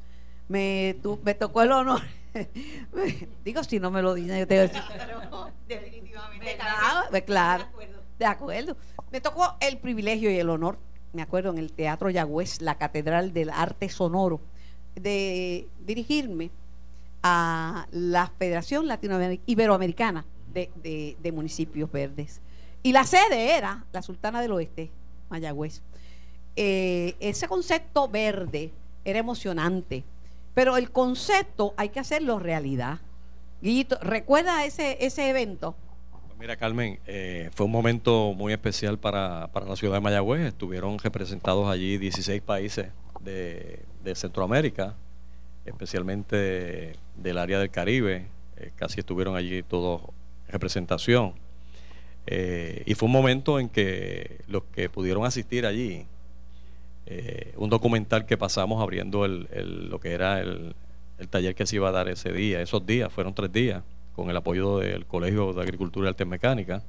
[0.48, 2.02] me, tu- me tocó el honor.
[3.44, 4.82] Digo, si no me lo dicen, yo te voy a decir.
[5.68, 6.46] Definitivamente.
[6.46, 7.24] ¿Verdad?
[7.26, 7.66] Claro.
[8.20, 8.78] De acuerdo.
[9.12, 10.78] Me tocó el privilegio y el honor,
[11.14, 14.40] me acuerdo, en el Teatro Yagüez, la Catedral del Arte Sonoro,
[15.02, 16.50] de dirigirme
[17.24, 22.42] a la Federación Latinoamericana Iberoamericana de, de- Municipios Verdes.
[22.84, 24.90] Y la sede era la Sultana del Oeste,
[25.30, 25.82] Mayagüez.
[26.56, 28.72] Eh, ese concepto verde
[29.06, 30.04] era emocionante,
[30.54, 33.00] pero el concepto hay que hacerlo realidad.
[33.62, 35.76] Guillito, ¿recuerda ese, ese evento?
[36.40, 40.42] Mira, Carmen, eh, fue un momento muy especial para, para la ciudad de Mayagüez.
[40.42, 42.88] Estuvieron representados allí 16 países
[43.22, 43.84] de,
[44.16, 44.96] Centroamérica,
[45.66, 48.28] especialmente del área del Caribe.
[48.58, 50.02] Eh, casi estuvieron allí todos
[50.48, 51.34] en representación.
[52.26, 56.06] Eh, y fue un momento en que los que pudieron asistir allí,
[57.06, 60.76] eh, un documental que pasamos abriendo el, el- lo que era el,
[61.20, 63.84] el taller que se iba a dar ese día, esos días, fueron tres días,
[64.16, 66.84] con el apoyo del Colegio de Agricultura y Artes Mecánicas,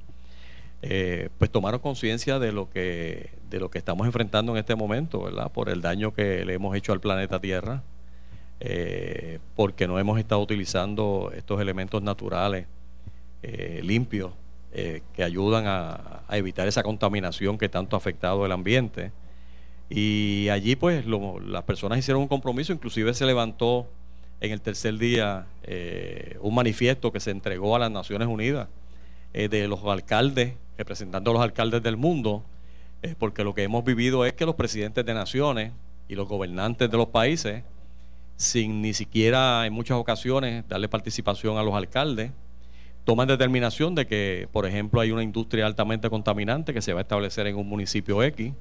[0.81, 5.23] eh, pues tomaron conciencia de lo que de lo que estamos enfrentando en este momento,
[5.23, 5.51] ¿verdad?
[5.51, 7.83] Por el daño que le hemos hecho al planeta Tierra,
[8.61, 12.67] eh, porque no hemos estado utilizando estos elementos naturales
[13.43, 14.33] eh, limpios
[14.71, 19.11] que ayudan a, evitar esa contaminación que tanto ha afectado el ambiente.
[19.89, 23.87] Y allí pues las personas hicieron un compromiso, inclusive se levantó
[24.39, 25.47] en el tercer día
[26.39, 28.67] un manifiesto que se entregó a las Naciones Unidas
[29.33, 32.43] de los alcaldes, representando a los alcaldes del mundo,
[33.17, 35.73] porque lo que hemos vivido es que los presidentes de naciones
[36.07, 37.63] y los gobernantes de los países,
[38.37, 42.31] sin ni siquiera en muchas ocasiones darle participación a los alcaldes,
[43.03, 47.03] toman determinación de que, por ejemplo, hay una industria altamente contaminante que se va a
[47.03, 48.53] establecer en un municipio X.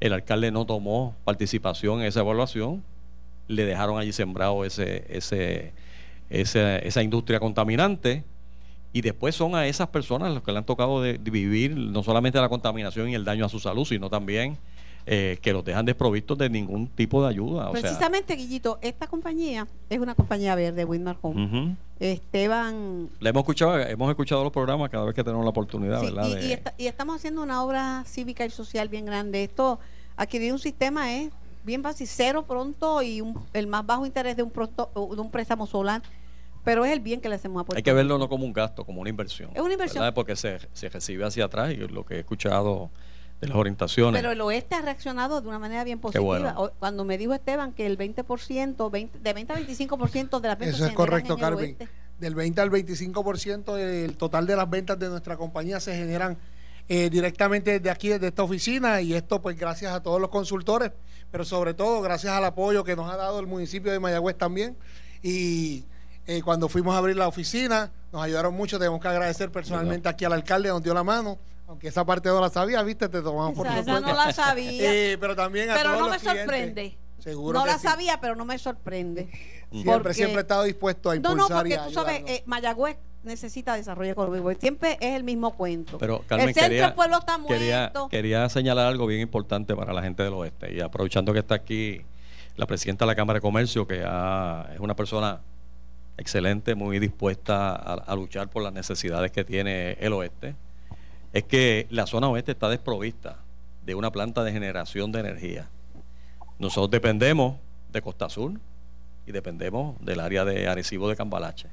[0.00, 2.82] El alcalde no tomó participación en esa evaluación,
[3.46, 5.72] le dejaron allí sembrado ese, ese,
[6.28, 8.24] ese- esa industria contaminante
[8.92, 12.02] y después son a esas personas los que le han tocado de, de vivir no
[12.02, 14.58] solamente la contaminación y el daño a su salud, sino también
[15.06, 17.70] eh, que los dejan desprovistos de ningún tipo de ayuda.
[17.70, 21.76] O sea, Precisamente, Guillito, esta compañía es una compañía verde, Winmar Home.
[21.98, 26.06] Esteban Le hemos escuchado, hemos escuchado los programas cada vez que tenemos la oportunidad, Sí,
[26.06, 26.28] ¿verdad?
[26.28, 29.42] y, de- y esta- y estamos haciendo una obra cívica y social bien grande.
[29.44, 29.78] Esto,
[30.16, 31.30] adquirir un sistema es
[31.64, 35.30] bien fácil, cero pronto y un- el más bajo interés de un, pronto, de un
[35.30, 36.02] préstamo solar,
[36.64, 38.52] pero es el bien que le hacemos a Puerto Hay que verlo no como un
[38.52, 39.50] gasto, como una inversión.
[39.54, 40.02] Es una inversión.
[40.02, 40.14] ¿verdad?
[40.14, 42.90] Porque se, se recibe hacia atrás y lo que he escuchado
[43.42, 44.20] de las orientaciones.
[44.20, 46.24] Pero el oeste ha reaccionado de una manera bien positiva.
[46.24, 46.72] bueno.
[46.78, 50.76] Cuando me dijo Esteban que el 20%, 20 de 20 a 25% de las ventas
[50.76, 51.76] Eso es correcto, Carmen.
[52.20, 56.38] Del 20 al 25% del total de las ventas de nuestra compañía se generan
[56.88, 60.92] eh, directamente desde aquí, desde esta oficina, y esto pues gracias a todos los consultores,
[61.32, 64.76] pero sobre todo gracias al apoyo que nos ha dado el municipio de Mayagüez también.
[65.20, 65.84] Y
[66.26, 70.24] eh, cuando fuimos a abrir la oficina, nos ayudaron mucho, tenemos que agradecer personalmente aquí
[70.24, 71.38] al alcalde, nos dio la mano.
[71.68, 74.70] Aunque esa parte no la sabía, viste, te tomamos por Esa- no la sabía.
[74.92, 76.42] Eh, pero también a Pero todos no los me clientes.
[76.44, 76.98] sorprende.
[77.18, 77.86] Seguro no la sí.
[77.86, 79.30] sabía, pero no me sorprende.
[79.70, 82.22] Siempre, Porque- siempre he estado dispuesto a No, impulsar no, porque y a tú sabes,
[82.26, 84.42] eh, Mayagüez necesita desarrollo económico.
[84.42, 85.96] porque Siempre es el mismo cuento.
[85.98, 88.08] Pero Carmen, el centro quería, del pueblo está quería, muerto.
[88.10, 90.74] quería señalar algo bien importante para la gente del oeste.
[90.74, 92.02] Y aprovechando que está aquí
[92.56, 95.40] la presidenta de la Cámara de Comercio, que ha- es una persona
[96.16, 100.54] excelente, muy dispuesta a, luchar por las necesidades que tiene el oeste,
[101.32, 103.38] es que la zona oeste está desprovista
[103.84, 105.68] de una planta de generación de energía.
[106.58, 107.56] Nosotros dependemos
[107.92, 108.52] de Costa Sur
[109.26, 111.68] y dependemos del área de Arecibo de Cambalache.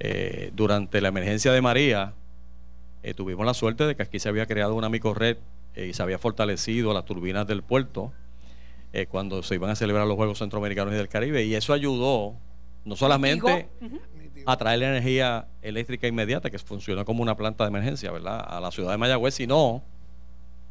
[0.00, 2.14] Eh, durante la emergencia de María,
[3.02, 5.36] eh, tuvimos la suerte de que aquí se había creado una microred
[5.74, 8.12] eh, y se había fortalecido las turbinas del puerto
[8.92, 11.44] eh, cuando se iban a celebrar los Juegos Centroamericanos y del Caribe.
[11.44, 12.34] Y eso ayudó
[12.84, 13.68] no solamente
[14.46, 18.44] a traer la energía eléctrica inmediata, que funciona como una planta de emergencia, ¿verdad?
[18.46, 19.82] A la ciudad de Mayagüez, sino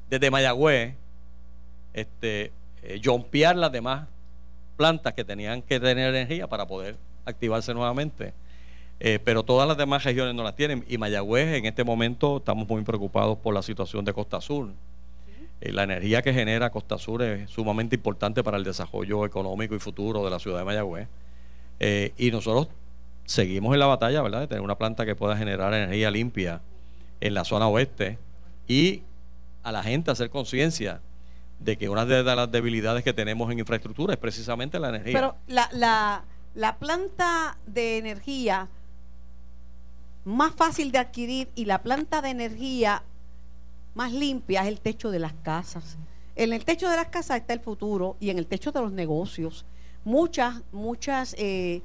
[0.10, 0.95] desde Mayagüez,
[1.93, 2.52] este,
[2.84, 4.08] eh, jompear las demás
[4.76, 8.34] plantas que tenían que tener energía para poder activarse nuevamente.
[9.00, 10.86] Eh, pero todas las demás regiones no las tienen.
[10.88, 14.69] Y Mayagüez, en este momento, estamos muy preocupados por la situación de Costa Sur.
[15.60, 19.80] Eh, la energía que genera Costa Sur es sumamente importante para el desarrollo económico y
[19.80, 21.08] futuro de la ciudad de Mayagüez.
[21.84, 22.67] Eh, y nosotros
[23.26, 26.62] seguimos en la batalla, ¿verdad?, de tener una planta que pueda generar energía limpia
[27.22, 28.20] en la zona oeste
[28.67, 29.02] y
[29.63, 31.02] a la gente hacer conciencia
[31.60, 35.13] de que una de las debilidades que tenemos en infraestructura es precisamente la energía.
[35.13, 38.70] Pero la, la, la planta de energía
[40.24, 43.02] más fácil de adquirir y la planta de energía
[43.96, 45.98] más limpia es el techo de las casas.
[46.36, 48.91] En el techo de las casas está el futuro y en el techo de los
[48.91, 49.65] negocios.
[50.03, 51.81] Muchas, muchas, eh,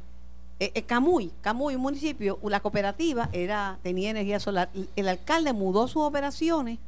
[0.59, 4.71] eh, eh, Camuy, Camuy, un municipio, la cooperativa era, tenía energía solar.
[4.97, 6.79] El alcalde mudó sus operaciones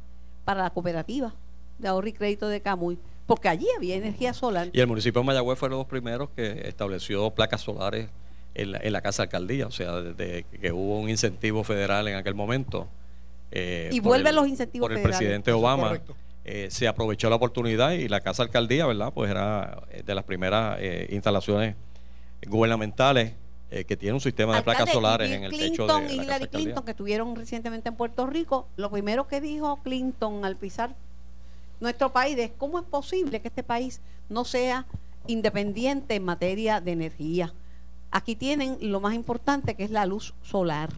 [0.43, 1.33] para la cooperativa
[1.77, 4.69] de ahorro y crédito de Camuy, porque allí había energía solar.
[4.73, 8.09] Y el municipio de Mayagüez fue uno de los primeros que estableció placas solares
[8.55, 12.15] en la, en la casa alcaldía, o sea, desde que hubo un incentivo federal en
[12.15, 12.87] aquel momento.
[13.51, 15.17] eh, Y vuelven el- los incentivos Por el federales.
[15.19, 15.87] presidente Obama.
[15.89, 16.15] correcto.
[16.49, 19.13] Eh, se aprovechó la oportunidad y la casa alcaldía, ¿verdad?
[19.13, 21.75] Pues era eh, de las primeras eh, instalaciones
[22.47, 23.33] gubernamentales
[23.71, 26.17] eh, que tiene un sistema de placas solares en el Clinton techo de la y
[26.17, 26.47] casa Hillary.
[26.47, 30.95] Clinton que estuvieron recientemente en Puerto Rico, lo primero que dijo Clinton al pisar
[31.79, 34.85] nuestro país es cómo es posible que este país no sea
[35.27, 37.53] independiente en materia de energía.
[38.11, 40.89] Aquí tienen lo más importante que es la luz solar.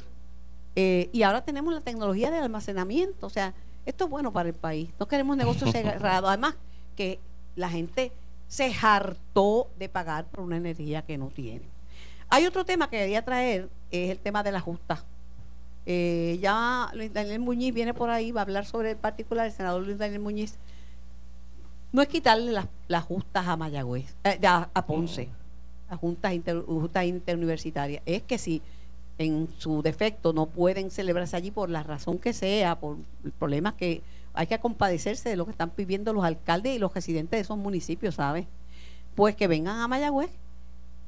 [0.76, 3.28] Eh, y ahora tenemos la tecnología de almacenamiento.
[3.28, 3.54] O sea,
[3.86, 4.90] esto es bueno para el país.
[5.00, 6.30] No queremos negocios cerrados.
[6.30, 6.56] Además,
[6.96, 7.20] que
[7.56, 8.12] la gente
[8.48, 11.64] se hartó de pagar por una energía que no tiene.
[12.30, 15.04] Hay otro tema que quería traer, es el tema de la justa.
[15.86, 19.52] Eh, ya Luis Daniel Muñiz viene por ahí, va a hablar sobre el particular, el
[19.52, 20.56] senador Luis Daniel Muñiz.
[21.92, 25.28] No es quitarle las, las justas a Mayagüez, eh, a, a Ponce,
[25.90, 28.02] a juntas, inter- justas interuniversitarias.
[28.06, 28.62] Es que si
[29.18, 32.98] en su defecto no pueden celebrarse allí por la razón que sea, por
[33.38, 34.02] problemas que
[34.34, 37.58] hay que compadecerse de lo que están viviendo los alcaldes y los residentes de esos
[37.58, 38.48] municipios, ¿sabes?
[39.16, 40.32] Pues que vengan a Mayagüez,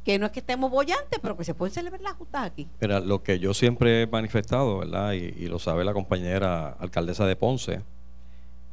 [0.03, 2.67] que no es que estemos bollantes, pero que se pueden celebrar las justas aquí.
[2.81, 5.13] Mira, lo que yo siempre he manifestado, ¿verdad?
[5.13, 7.81] Y, lo sabe la compañera alcaldesa de Ponce,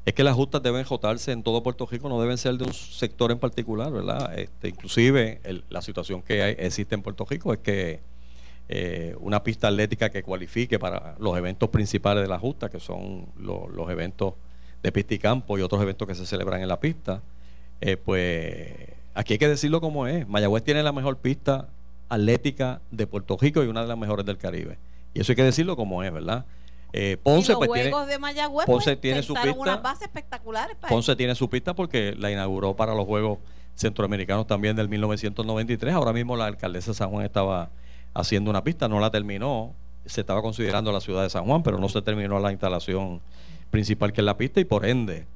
[0.04, 2.72] es que las justas deben jotarse en todo Puerto Rico, no deben ser de un
[2.74, 4.36] sector en particular, ¿verdad?
[4.36, 8.00] Este, inclusive la situación que hay- existe en Puerto Rico es que
[8.72, 13.26] eh, una pista atlética que cualifique para los eventos principales de la justa, que son
[13.36, 14.34] lo- los eventos
[14.80, 17.20] de pista y campo y otros eventos que se celebran en la pista,
[17.80, 18.68] eh, pues
[19.14, 20.28] aquí hay que decirlo como es.
[20.28, 21.68] Mayagüez tiene la mejor pista
[22.08, 24.78] atlética de Puerto Rico y una de las mejores del Caribe.
[25.14, 26.44] Y eso hay que decirlo como es, ¿verdad?
[26.92, 28.06] Eh, Ponce pues tiene...
[28.06, 29.52] de Mayagüez Ponce pues, tiene su pista.
[29.52, 33.38] unas bases espectaculares para Ponce tiene su pista porque la inauguró para los Juegos
[33.74, 35.92] Centroamericanos también del 1993.
[35.94, 37.70] Ahora mismo la alcaldesa de San Juan estaba
[38.14, 39.74] haciendo una pista, no la terminó.
[40.06, 43.20] Se estaba considerando la ciudad de San Juan, pero no se terminó la instalación
[43.70, 45.26] principal que es la pista y por ende,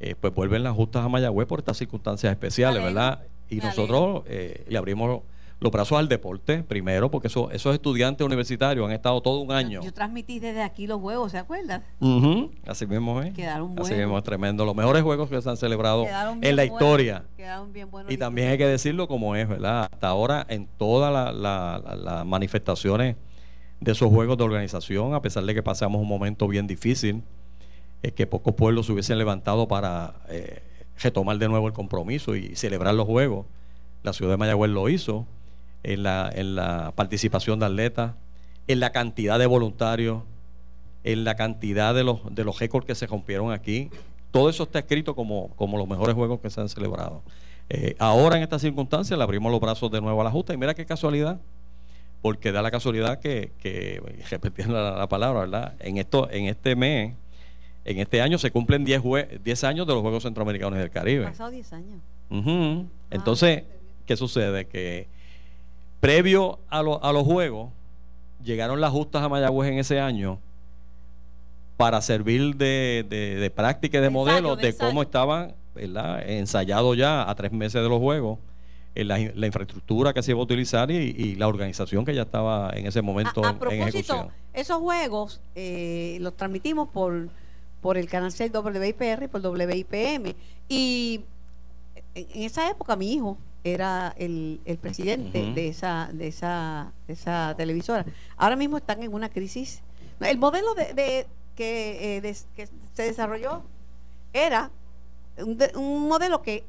[0.00, 3.20] eh, pues vuelven las justas a Mayagüez por estas circunstancias especiales, ¿verdad?
[3.50, 5.22] Y nosotros eh, le abrimos
[5.60, 9.82] los brazos al deporte primero, porque eso- esos estudiantes universitarios han estado todo un año.
[9.82, 11.82] Yo transmití desde aquí los juegos, ¿se acuerdan?
[12.66, 13.32] Así mismo es.
[13.32, 13.98] Quedaron Así buenos.
[13.98, 14.64] mismo es tremendo.
[14.66, 16.06] Los mejores juegos que se han celebrado
[16.42, 17.24] en la historia.
[17.36, 19.88] quedaron bien buenos Y también hay que decirlo como es, ¿verdad?
[19.90, 23.16] Hasta ahora en todas la- la- la- las manifestaciones
[23.80, 27.22] de esos juegos de organización, a pesar de que pasamos un momento bien difícil,
[28.02, 30.62] es que pocos pueblos se hubiesen levantado para eh,
[31.02, 33.46] retomar de nuevo el compromiso y celebrar los juegos.
[34.02, 35.26] La ciudad de Mayagüez lo hizo
[35.84, 38.12] en la, en la participación de atletas,
[38.66, 40.22] en la cantidad de voluntarios,
[41.04, 43.90] en la cantidad de los, de los récords que se rompieron aquí.
[44.30, 47.22] Todo eso está escrito como, como los mejores juegos que se han celebrado.
[47.68, 50.56] Eh, ahora en estas circunstancias le abrimos los brazos de nuevo a la justa y
[50.56, 51.38] mira qué casualidad,
[52.22, 55.74] porque da la casualidad que, que repitiendo la, la palabra, ¿verdad?
[55.80, 57.14] En, esto, en este mes,
[57.84, 60.90] en este año se cumplen 10, jue- 10 años de los Juegos Centroamericanos y del
[60.90, 61.24] Caribe.
[61.26, 62.00] pasado 10 años.
[62.30, 62.86] Ujú.
[63.10, 63.64] Entonces,
[64.06, 64.66] ¿qué sucede?
[64.66, 65.06] Que
[66.04, 67.70] previo a, lo- a los juegos,
[68.42, 70.38] llegaron las justas a Mayagüez en ese año
[71.76, 74.90] para servir de, de- de práctica y de, modelo de de, ensayo.
[74.90, 76.28] cómo estaban ¿verdad?
[76.28, 78.38] ensayados ya a tres meses de los juegos,
[78.94, 82.22] en la, la infraestructura que se iba a utilizar y, y la organización que ya
[82.22, 84.28] estaba en ese momento A, a en- en propósito, ejecución.
[84.52, 87.28] esos juegos eh, los transmitimos por,
[87.80, 90.34] por el canal 6 WIPR y por WIPM.
[90.68, 91.22] Y
[92.14, 97.14] en, en esa época mi hijo era el, el presidente de, esa, de, esa, de
[97.14, 98.04] esa televisora.
[98.36, 99.80] Ahora mismo están en una crisis.
[100.20, 103.62] El modelo de, de- que, eh, que se desarrolló
[104.32, 104.70] era
[105.38, 106.64] un, de- un modelo que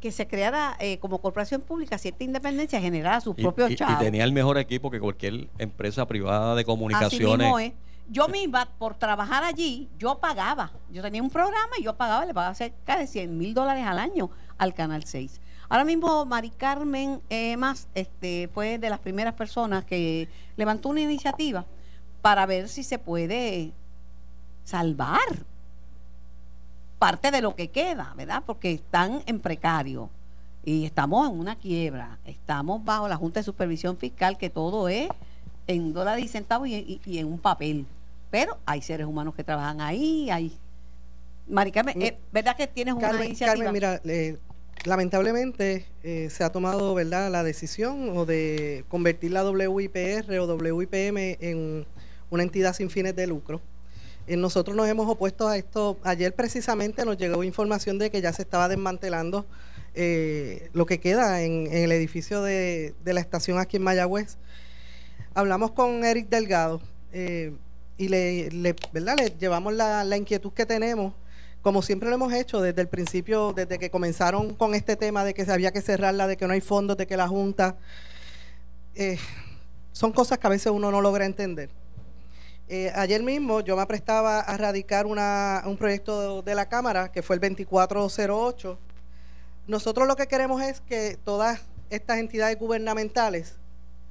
[0.00, 4.24] que se creara eh, como corporación pública cierta independencia, generara sus Y, propios y- tenía
[4.24, 7.38] el mejor equipo que cualquier empresa privada de Así comunicaciones.
[7.38, 7.72] mismo es.
[8.10, 10.72] Yo misma, por trabajar allí, yo pagaba.
[10.90, 14.00] Yo tenía un programa y yo pagaba, le pagaba cerca de 100 mil dólares al
[14.00, 15.40] año al Canal 6.
[15.72, 21.00] Ahora mismo, Mari Carmen eh, Más este, fue de las primeras personas que levantó una
[21.00, 21.64] iniciativa
[22.20, 23.72] para ver si se puede
[24.64, 25.18] salvar
[26.98, 28.42] parte de lo que queda, ¿verdad?
[28.44, 30.10] Porque están en precario
[30.62, 32.18] y estamos en una quiebra.
[32.26, 35.08] Estamos bajo la Junta de Supervisión Fiscal, que todo es
[35.68, 37.86] en dólares y centavos y, y- y en un papel.
[38.30, 40.54] Pero hay seres humanos que trabajan ahí, hay...
[41.48, 43.54] Mari Carmen, eh, ¿verdad que tienes una iniciativa?
[43.64, 44.38] Carmen, mira, eh,
[44.84, 51.86] lamentablemente eh, se ha tomado la decisión o de convertir la WIPR o WIPM en
[52.30, 53.60] una entidad sin fines de lucro.
[54.26, 55.98] Eh, nosotros nos hemos opuesto a esto.
[56.02, 59.46] Ayer precisamente nos llegó información de que ya se estaba desmantelando
[59.94, 64.36] eh, lo que queda en, el edificio de, la estación aquí en Mayagüez.
[65.34, 68.48] Hablamos con Eric Delgado y le,
[69.38, 71.14] llevamos la inquietud que tenemos
[71.62, 75.32] como siempre lo hemos hecho desde el principio, desde que comenzaron con este tema de
[75.32, 77.76] que había que cerrarla, de que no hay fondos, de que la Junta,
[78.96, 79.18] eh,
[79.92, 81.70] son cosas que a veces uno no logra entender.
[82.68, 87.36] Eh, ayer mismo yo me prestaba a radicar un proyecto de la Cámara, que fue
[87.36, 88.78] el 2408.
[89.68, 91.60] Nosotros lo que queremos es que todas
[91.90, 93.56] estas entidades gubernamentales,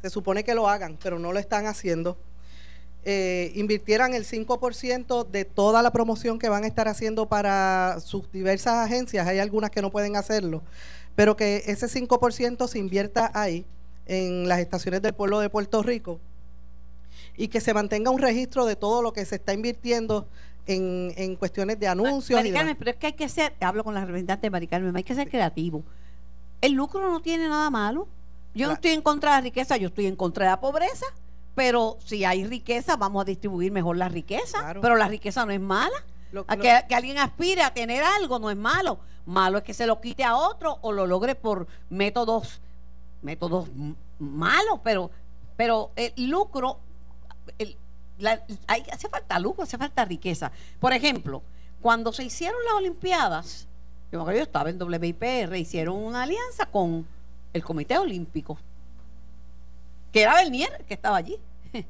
[0.02, 2.18] se supone que lo hagan, pero no lo están haciendo,
[3.04, 8.32] eh, invirtieran el 5% de toda la promoción que van a estar haciendo para sus
[8.32, 10.62] diversas agencias, hay algunas que no pueden hacerlo,
[11.16, 13.66] pero que ese 5% se invierta ahí,
[14.06, 16.20] en las estaciones del pueblo de Puerto Rico,
[17.38, 20.28] y que se mantenga un registro de todo lo que se está invirtiendo
[20.68, 22.38] en, en cuestiones de anuncios.
[22.38, 24.95] Mari Carmen, pero es que hay que ser, hablo con la representante de Mari Carmen,
[24.95, 25.84] hay que ser creativo.
[26.62, 28.08] El lucro no tiene nada malo.
[28.54, 31.06] Yo no estoy en contra de la riqueza, yo estoy en contra de la pobreza,
[31.56, 34.60] pero si hay riqueza, vamos a distribuir mejor la riqueza.
[34.60, 34.82] Claro.
[34.82, 35.95] Pero la riqueza no es mala.
[36.32, 38.99] Lo- A lo- que, alguien aspire a tener algo no es malo.
[39.26, 42.62] Malo es que se lo quite a otro o lo logre por métodos
[43.22, 43.70] métodos
[44.18, 45.12] malos, pero
[45.56, 46.80] pero el lucro
[47.60, 47.78] el-
[48.18, 50.52] la- hay- hace falta lucro, hace falta riqueza.
[50.80, 51.43] Por ejemplo,
[51.82, 53.68] cuando se hicieron las Olimpiadas,
[54.12, 57.06] yo me acuerdo, yo estaba en WIPR, hicieron una alianza con
[57.54, 58.58] el Comité Olímpico.
[60.12, 61.38] Que era Bernier que estaba allí.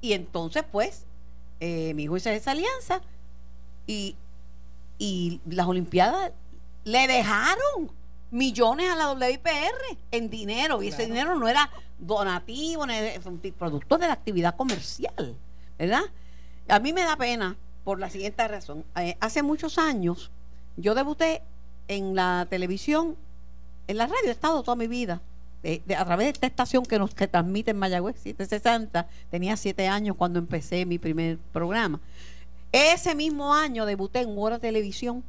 [0.00, 1.04] y entonces, pues,
[1.60, 3.00] eh, mi hijo hizo esa alianza
[3.86, 4.16] y,
[4.98, 6.32] y las Olimpiadas
[6.84, 7.90] le dejaron
[8.30, 14.06] millones a la WIPR en dinero y ese dinero no era donativo, un producto de
[14.06, 15.36] la actividad comercial,
[15.78, 16.02] ¿verdad?
[16.68, 18.84] A mí me da pena por la siguiente razón.
[18.96, 20.30] Eh, hace muchos años
[20.76, 21.42] yo debuté
[21.88, 23.16] en la televisión,
[23.86, 25.22] en la radio he estado toda mi vida.
[25.98, 30.16] A través de esta estación que nos que transmite en Mayagüez 760, tenía siete años
[30.16, 32.00] cuando empecé mi primer programa.
[32.72, 35.24] Ese mismo año debuté en Hora Televisión,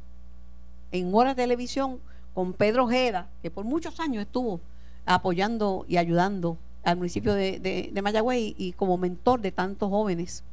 [0.92, 1.98] en Hora Televisión
[2.34, 4.60] con Pedro Ojeda, que por muchos años estuvo
[5.06, 7.58] apoyando y ayudando al municipio de,
[7.92, 10.44] de, Mayagüez y, y como mentor de tantos jóvenes.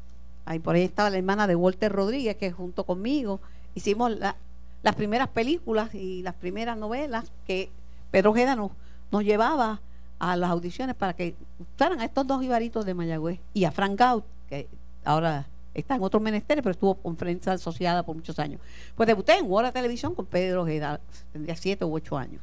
[0.45, 3.39] Ahí por ahí estaba la hermana de Walter Rodríguez, que junto conmigo
[3.75, 4.35] hicimos la-
[4.83, 7.69] las primeras películas y las primeras novelas que
[8.11, 8.71] Pedro Ojeda nos,
[9.11, 9.81] nos llevaba
[10.19, 11.35] a las audiciones para que
[11.75, 14.67] usaran a estos dos ibaritos de Mayagüez y a Frank Gaut, que
[15.03, 18.61] ahora está en otros menesteres, pero estuvo con prensa asociada por muchos años.
[18.95, 20.99] Pues debuté en Hora Televisión con Pedro Ojeda,
[21.33, 22.41] tendría siete u ocho años.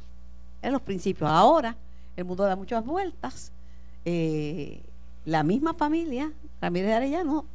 [0.61, 1.29] En los principios.
[1.29, 1.75] Ahora
[2.15, 3.51] el mundo da muchas vueltas.
[4.05, 4.81] Eh,
[5.25, 7.45] la misma familia, Ramírez de Arellano,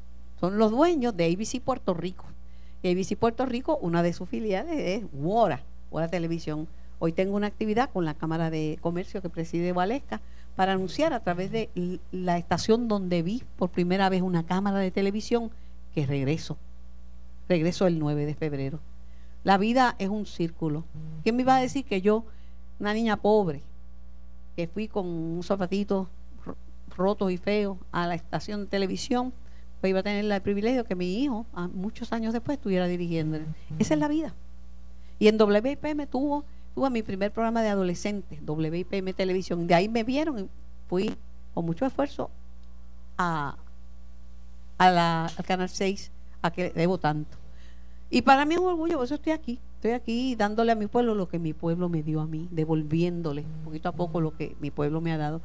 [0.40, 2.24] son los dueños de ABC Puerto Rico.
[2.82, 6.68] Y ABC Puerto Rico, una de sus filiales es Wora, Wora Televisión.
[7.00, 10.20] Hoy tengo una actividad con la Cámara de Comercio que preside Valesca
[10.56, 11.70] para anunciar a través de
[12.10, 15.50] la estación donde vi por primera vez una cámara de televisión
[15.94, 16.56] que regreso.
[17.48, 18.80] Regreso el 9 de febrero.
[19.44, 20.84] La vida es un círculo.
[21.22, 22.24] ¿Quién me iba a decir que yo,
[22.80, 23.62] una niña pobre,
[24.56, 26.08] que fui con un zapatito
[26.44, 26.56] ro-
[26.96, 29.32] rotos y feos a la estación de televisión,
[29.80, 33.38] pues iba a tener el privilegio que mi hijo, muchos años después, estuviera dirigiendo.
[33.78, 34.34] Esa es la vida.
[35.20, 36.44] Y en WIPM tuvo,
[36.74, 39.66] tuve mi primer programa de adolescentes, WIPM Televisión.
[39.66, 40.48] De ahí me vieron y
[40.88, 41.16] fui
[41.54, 42.30] con mucho esfuerzo
[43.16, 43.56] a,
[44.78, 46.10] al Canal 6,
[46.42, 47.36] a que debo tanto.
[48.10, 49.60] Y para mí es un orgullo, por eso estoy aquí.
[49.74, 53.44] Estoy aquí dándole a mi pueblo lo que mi pueblo me dio a mí, devolviéndole
[53.64, 55.40] poquito a poco lo que mi pueblo me ha dado.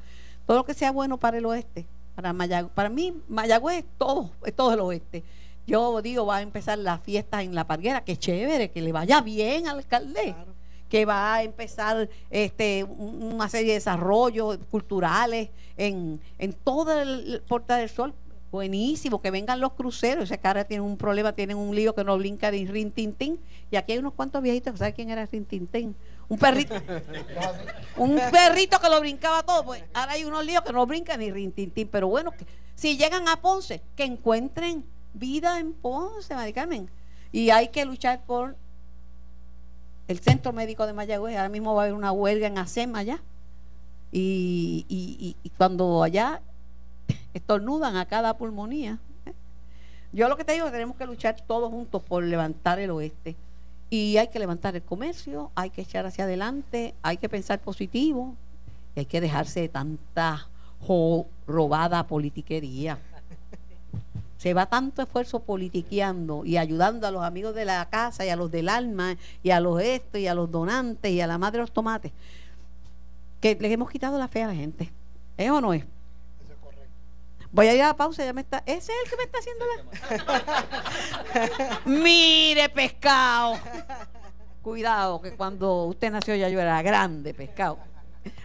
[0.48, 2.72] Todo lo que sea bueno para el oeste, para Mayagüez.
[2.74, 5.24] Para mí, Mayagüez es todo, es todo el oeste.
[5.68, 9.22] Yo digo, va a empezar las fiestas en La Parguera, que chévere, que le vaya
[9.22, 10.53] bien al alcalde Claro.
[10.94, 17.42] Que va a empezar este un- una serie de desarrollos culturales en, en todo el
[17.48, 18.14] Porta del Sol.
[18.52, 20.26] Buenísimo, que vengan los cruceros.
[20.26, 23.40] Ese cara tiene un problema, tienen un lío que no brinca ni rin tin.
[23.72, 25.96] Y aquí hay unos cuantos viejitos que saben quién era rin tin.
[26.30, 26.76] Un perrito,
[27.98, 29.66] un perrito que lo brincaba todo.
[29.66, 31.72] Pues ahora hay unos líos que no brincan ni rin tin.
[31.92, 34.86] Pero bueno, que, si llegan a Ponce, que encuentren
[35.16, 36.88] vida en Ponce, Mari Carmen.
[37.32, 38.56] Y hay que luchar por
[40.08, 41.36] el Centro Médico de Mayagüez.
[41.38, 43.22] Ahora mismo va a haber una huelga en ASEM allá.
[44.12, 46.42] Y, y- cuando allá
[47.34, 49.00] estornudan a cada pulmonía.
[49.26, 49.34] ¿eh?
[50.12, 52.92] Yo lo que te digo es que tenemos que luchar todos juntos por levantar el
[52.92, 53.36] oeste.
[53.90, 58.36] Y hay que levantar el comercio, hay que echar hacia adelante, hay que pensar positivo,
[58.96, 60.48] y hay que dejarse de tanta
[61.48, 63.00] robada politiquería.
[64.44, 68.36] Se va tanto esfuerzo politiqueando y ayudando a los amigos de la casa y a
[68.36, 71.60] los del alma y a los esto y a los donantes y a la madre
[71.60, 72.12] de los tomates
[73.40, 74.92] que les hemos quitado la fe a la gente.
[75.38, 75.86] ¿Es o no es?
[77.54, 78.64] Voy a ir a la pausa, ya me está.
[78.66, 79.66] Ese es el que me está haciendo
[81.66, 81.80] la.
[81.86, 83.58] Mire, pescado.
[84.62, 87.80] Cuidado, que cuando usted nació ya yo era grande, pescado.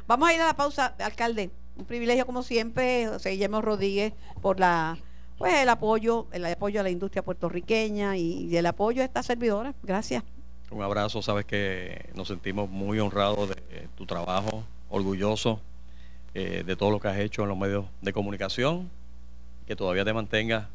[0.07, 1.51] Vamos a ir a la pausa, alcalde.
[1.76, 4.99] Un privilegio como siempre, José Guillermo Rodríguez, por la
[5.39, 9.72] pues el apoyo, el apoyo a la industria puertorriqueña y, el apoyo a esta servidora.
[9.82, 10.24] Gracias.
[10.70, 15.61] Un abrazo, sabes que nos sentimos muy honrados de eh, tu trabajo, orgullosos
[16.34, 18.91] eh, de todo lo que has hecho en los medios de comunicación,
[19.66, 20.66] que todavía te mantengas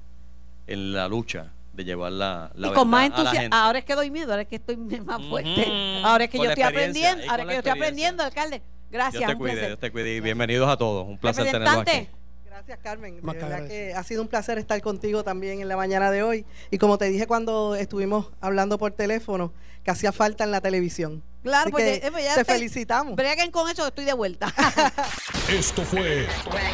[0.66, 3.56] en la lucha de llevar la, la y con más verdad entusiasmo.
[3.56, 6.02] Ahora es que doy miedo, ahora es que estoy más fuerte.
[6.04, 8.62] Ahora es que yo estoy aprendiendo, y ahora es que yo estoy aprendiendo, alcalde.
[8.90, 9.20] Gracias.
[9.20, 9.68] Dios te cuide.
[9.68, 11.08] Dios te cuide y bienvenidos a todos.
[11.08, 12.08] Un placer tenerlos aquí.
[12.54, 13.16] Gracias, Carmen.
[13.16, 13.70] De que verdad agradecido.
[13.88, 16.46] que ha sido un placer estar contigo también en la mañana de hoy.
[16.70, 19.52] Y como te dije cuando estuvimos hablando por teléfono,
[19.84, 21.24] que hacía falta en la televisión.
[21.42, 23.16] Claro, Así pues, que eh, pues ya te estoy- felicitamos.
[23.16, 24.54] Breguen con eso, estoy de vuelta.
[25.50, 26.28] Esto fue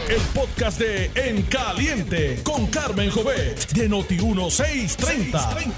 [0.09, 5.73] el podcast de En Caliente con Carmen Jovet de Noti1630.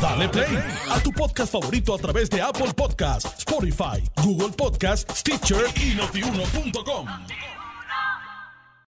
[0.00, 0.58] Dale play
[0.88, 7.06] a tu podcast favorito a través de Apple Podcasts, Spotify, Google Podcasts, Stitcher y notiuno.com.